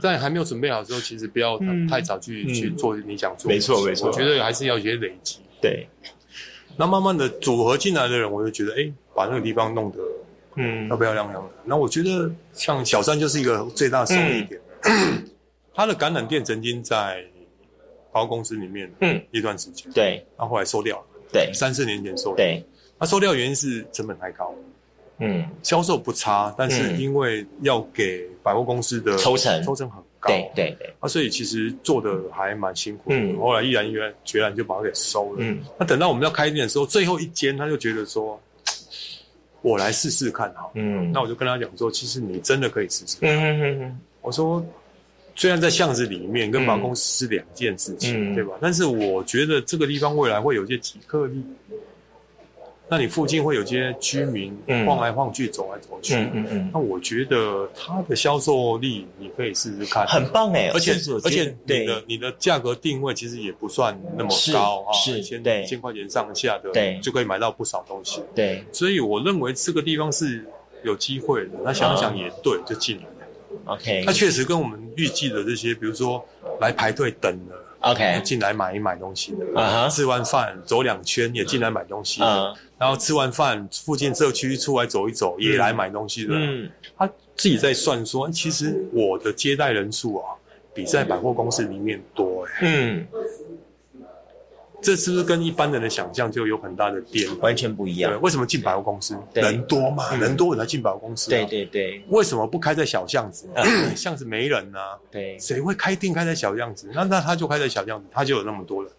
[0.00, 3.50] 在还没有准备好的时候，其实不要太早去去做你想做。
[3.50, 5.38] 没错没错，我觉得还是要一些累积。
[5.60, 5.86] 对，
[6.76, 9.98] 那慢慢的组合进来的人，我就觉得，哎，把那个地方弄得。
[10.56, 11.50] 嗯，漂漂亮亮的。
[11.64, 14.60] 那我觉得像小三就是一个最大受益点。
[15.74, 17.24] 他的橄榄店曾经在
[18.12, 22.62] 百货公司里面，嗯，一段时间，对，然后后来收掉了，对，三四年前收，对，
[22.98, 24.54] 他收掉原因是成本太高，
[25.18, 38.38] 嗯，销售不差，但是因为要给百货公司的抽成，抽成很高，对对对，啊，所以其实做的还蛮辛苦，嗯，后来毅然决然决然就把它给收了，嗯，那等到我们要开店的时候，最后一间他就觉得说。
[39.62, 43.16] 我来试试看哈，嗯，那我就跟他讲说，其实你真的可以试试。
[43.22, 44.64] 嗯我说，
[45.34, 48.54] 虽然在巷子里面跟办公室是两件事情，对吧？
[48.60, 51.42] 但是我觉得这个地方未来会有些几客力。
[52.92, 54.54] 那你附近会有些居民
[54.86, 56.70] 晃来晃去、走来走去，嗯嗯嗯。
[56.74, 60.70] 那我觉得它的销售力你可以试试看，很棒哎！
[60.74, 60.92] 而且
[61.24, 68.22] 而且你的你的价格定位其实也不算那么高啊，是，千一千块钱上下的，对，就可以买到不少东西。
[68.34, 70.44] 对，所以我认为这个地方是
[70.84, 71.52] 有机会的。
[71.64, 73.04] 那想想也对，就进来。
[73.72, 76.22] OK，它确实跟我们预计的这些，比如说
[76.60, 77.54] 来排队等的。
[77.82, 86.34] OK，进来买一买东西的，啊吃完饭走两圈也进来买东西的，然后吃完饭附近社区出来走一走也来买东西的。
[86.34, 87.06] 嗯，他
[87.36, 90.34] 自己在算说，其实我的接待人数啊，
[90.72, 92.52] 比在百货公司里面多哎。
[92.62, 93.06] 嗯。
[94.82, 97.38] 这是不是跟一般人的想象就有很大的颠？
[97.38, 98.10] 完全不一样。
[98.10, 99.16] 对为什么进百货公司？
[99.32, 101.30] 人多嘛，人多我才进百货公司。
[101.30, 102.02] 对对对。
[102.08, 103.48] 为什么不开在小巷子？
[103.96, 104.98] 巷子没人啊。
[105.10, 105.38] 对。
[105.38, 106.90] 谁会开店开在小巷子？
[106.92, 108.92] 那那他就开在小巷子，他就有那么多人。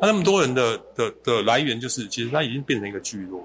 [0.00, 3.42] 他那么多人的的的来源，就是其实他已经变成一个聚落。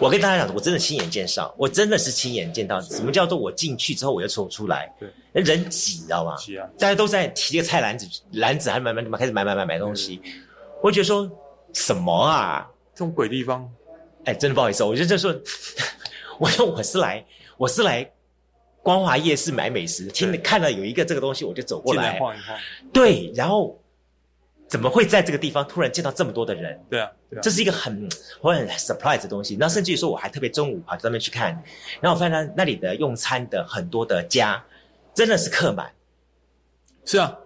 [0.00, 4.92] 我跟大家讲，我真的亲眼见上，我真的是亲眼见到什么叫做我进去之后我又走出来。
[5.00, 5.08] 对。
[5.42, 6.36] 人挤，知道吗？
[6.36, 6.68] 挤啊！
[6.78, 10.20] 大家都在提个菜篮子，篮子还买买买，开始买买买买东西。
[10.82, 11.30] 我觉得说
[11.72, 12.68] 什么啊？
[12.94, 13.66] 这种鬼地方，
[14.24, 15.34] 哎，真的不好意思，我就就说，
[16.38, 17.24] 我说我是来，
[17.56, 18.12] 我是来
[18.82, 22.58] 光华夜市买美食，听看到有一个这个东西，我就走过来晃一晃。
[22.92, 23.80] 对，然后
[24.68, 26.78] 怎么会在这个地方突然见到这么多的人？
[26.90, 27.10] 对啊，
[27.40, 28.06] 这是一个很
[28.40, 29.56] 我很 surprise 的东西。
[29.58, 31.52] 然后甚至于说，我还特别中午跑到那边去看，
[32.00, 34.62] 然后我发现那里的用餐的很多的家
[35.14, 35.90] 真的是客满。
[37.06, 37.38] 是啊，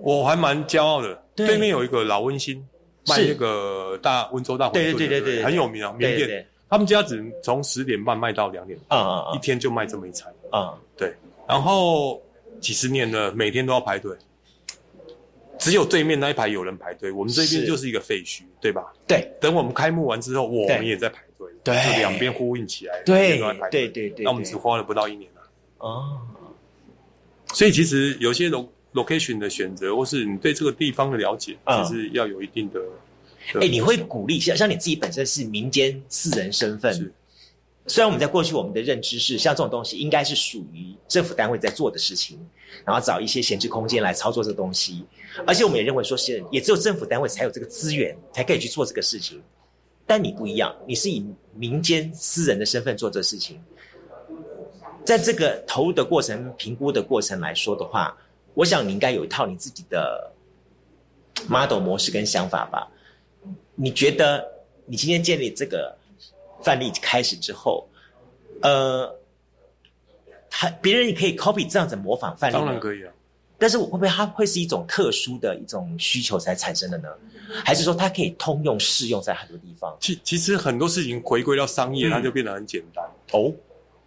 [0.00, 1.22] 我还蛮骄傲的。
[1.34, 2.66] 对面有一个老温馨。
[3.06, 6.46] 卖那个大温州大馄饨，对对对对很有名啊，面店。
[6.70, 11.14] 他们家只能从十点半卖到两点，啊啊啊，一天就卖这么一餐，啊，对。
[11.46, 12.20] 然后
[12.60, 14.16] 几十年了，每天都要排队，
[15.58, 18.92] 只有对面那一排有人排队，我们这边就是一个废墟，对吧？
[19.06, 19.30] 对。
[19.40, 23.38] 等我们开幕完之后，我们也在排队，对，两边呼应起来，对，
[23.70, 24.24] 对对对。
[24.24, 25.46] 那我们只花了不到一年啊，
[25.78, 26.20] 哦。
[27.52, 28.48] 所以其实有些
[28.94, 32.80] location 的选择，或是你对这个地方的了解，其实要有一定的。
[33.60, 37.12] 哎，你会鼓励像像你自己本身是民间私人身份，
[37.86, 42.38] 虽然我们在过去我们的认知是，像这种东西应该是属于政府单位在做的事情，
[42.86, 45.04] 然后找一些闲置空间来操作这个东西，
[45.46, 49.42] 而且我们也认为说是也只有政府单位才有这个资源，才可以去做这个事情。
[50.06, 51.22] 但你不一样，你是以
[51.54, 53.60] 民间私人的身份做这事情，
[55.04, 58.16] 在这个投入的过程、评估的过程来说的话，
[58.54, 60.32] 我想你应该有一套你自己的
[61.48, 62.88] model 模式跟想法吧。
[63.74, 64.44] 你觉得
[64.86, 65.96] 你今天建立这个
[66.62, 67.88] 范例开始之后，
[68.62, 69.14] 呃，
[70.48, 73.12] 他别人也可以 copy 这样子模仿范例，当然可以啊。
[73.56, 77.08] 但是我会不会它会是一种特殊的一种需求才产生的呢？
[77.64, 79.96] 还是说它可以通用适用在很多地方？
[80.00, 83.52] 其其实很多事情回归到商业，它就变得很简单哦，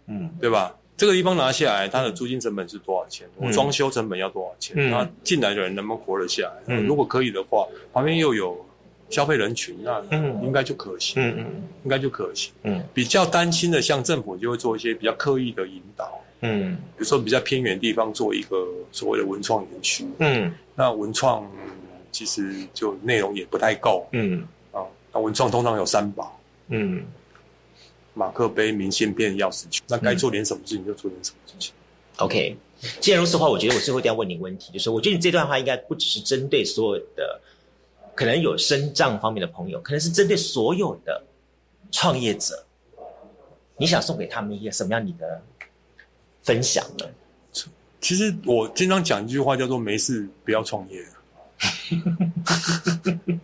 [0.06, 0.76] 嗯，对吧？
[0.98, 3.26] 这个地方拿下来，它的租金成本是多少钱？
[3.36, 4.90] 我装修成本要多少钱？
[4.90, 6.74] 那进来的人能不能活得下来？
[6.80, 8.62] 如果可以的话，旁边又有。
[9.10, 10.04] 消费人群那
[10.42, 12.52] 应该就可行，嗯嗯，应该就可行。
[12.64, 21.50] 嗯，比较担心的，像政府就会做一些比较刻意的引导，嗯，比如说比较偏远地方做一个所谓的文创园区，嗯，那文创
[22.12, 26.38] 其实就内容也不太够，嗯，啊，那文创通常有三宝，
[26.68, 27.02] 嗯，
[28.14, 31.72] 马克杯、明信片、钥匙圈，那该做点什么事情就做点什么事情。
[32.16, 32.56] OK，
[33.00, 37.40] 既然如此的话，我觉得我最后一定要问你个问题，就是我觉得你这段话应该不只是针对所有的。
[38.14, 41.22] 可能有生障方面的朋友，可能是针对所有的
[41.92, 42.66] 创业者，
[43.76, 45.40] 你想送给他们一个什么样你的
[46.42, 47.06] 分享呢？
[48.00, 51.06] 其实我经常讲一句话，叫做“没事不要创业”。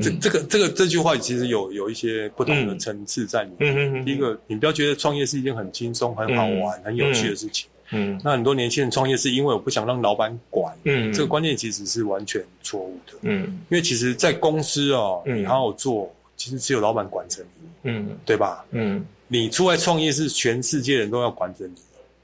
[0.00, 4.04] 这这个这个这句话其实有有一些不同的层次在里面。
[4.04, 7.68] 第一个，你不要觉得创业是一件很轻松、很好玩、很有趣的事情。
[7.92, 18.64] 嗯，那很多年轻人创业是因为我不想让老板管，嗯，这个观念其实是完全错误的，嗯，因为其实，在公司哦，你好好做，其实只有老板管着你，嗯，对吧？
[18.70, 21.74] 嗯，你出来创业是全世界人都要管着你，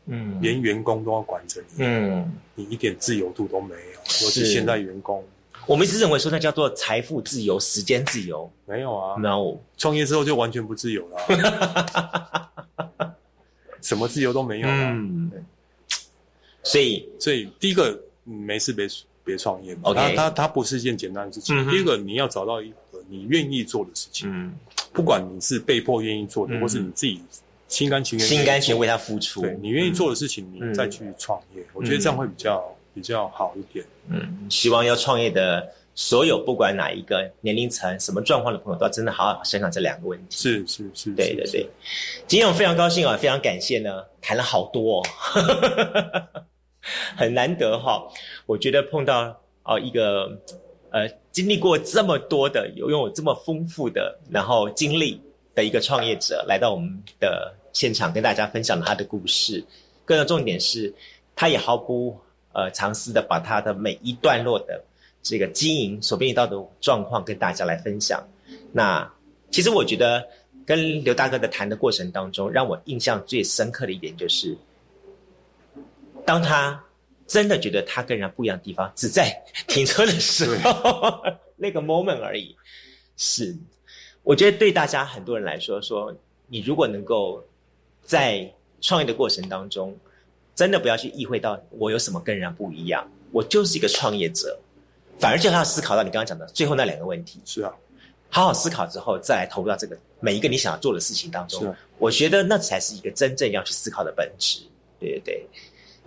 [0.06, 5.24] 嗯，连员工都要管着你，嗯，你一点自由度都没有，尤其现在员工，
[5.66, 12.50] 我们一直认为说那叫做财富自由、时间自由，没有啊，no，创业之后就完全不自由了，
[13.82, 14.96] 什么自由都没有了。
[16.62, 18.88] 所以，所以第一个没事别
[19.24, 19.92] 别创业嘛。
[19.92, 21.68] 它它它不是一件简单的事情。
[21.68, 24.28] 第一个你要找到一个你愿意做的事情。
[24.32, 24.52] 嗯，
[24.92, 27.20] 不管你是被迫愿意做的，或是你自己
[27.68, 29.40] 心甘情愿心甘情愿为他付出。
[29.40, 33.84] 对你愿意做的事情，你再去创业，我觉得这样会比较比较好一点。
[34.08, 40.36] 嗯，希望要创业的所有不管哪一个年龄层、什么状况的朋友，都要真的好好想想这两个问题。
[40.36, 41.68] 是是是，对对对。
[42.26, 45.00] 今天我非常高兴啊，非常感谢呢，谈了好多。
[45.00, 45.06] 哦
[47.16, 48.00] 很难得哈，
[48.46, 50.30] 我觉得碰到哦一个
[50.90, 55.20] 呃经历过这么多的，有拥有这么丰富的然后经历
[55.52, 56.88] 的一个创业者来到我们
[57.18, 59.64] 的现场，跟大家分享了他的故事。
[60.04, 60.94] 更重点是，
[61.34, 62.16] 他也毫不
[62.56, 64.82] 呃尝试的把他的每一段落的
[65.22, 68.26] 这个经营所面临到的状况跟大家来分享。
[68.72, 69.06] 那
[69.50, 70.26] 其实我觉得
[70.64, 74.56] 跟刘大哥的谈的过程当中，让我印象最深刻的一点就是。
[76.24, 76.82] 当他
[77.26, 79.30] 真的觉得他跟人家不一样的地方，只在
[79.68, 81.22] 停车的时候
[81.56, 82.56] 那个 moment 而已。
[83.16, 83.54] 是，
[84.22, 86.12] 我觉得对大家很多人来说，说
[86.48, 87.44] 你如果能够
[88.02, 88.50] 在
[88.80, 89.96] 创业的过程当中，
[90.56, 94.58] 真的不要去意会到我有什么跟人家不一样，我就是一个创业者，
[95.18, 97.38] 反而就要思考到你刚刚讲的最后那两个问题。
[97.44, 97.70] 是啊，
[98.30, 101.72] 好好思考之后，再来投入到这个每一个你想要做的事情当中。
[101.98, 104.60] 我觉得那才是一个真正要去思考的本质。
[104.98, 105.46] 对对对。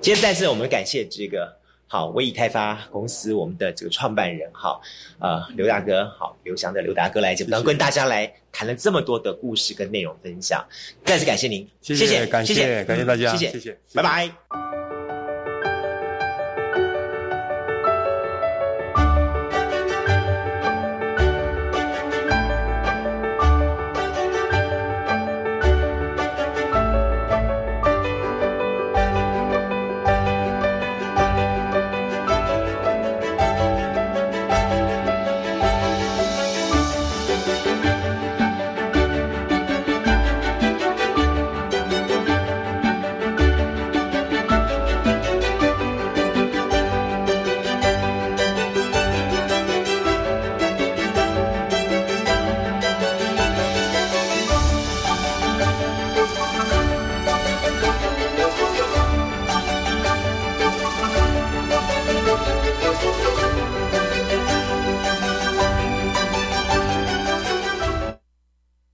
[0.01, 1.55] 今天再次我们感谢这个
[1.91, 4.79] 好微易开发公司我们的这个创办人哈
[5.17, 10.63] 呃刘大哥好刘翔的刘大哥来节目当中跟大家来谈了这么多的故事跟内容分享，
[11.03, 13.51] 再次感谢您，谢谢感谢感谢大家，谢谢。
[13.51, 14.68] 谢谢，拜拜。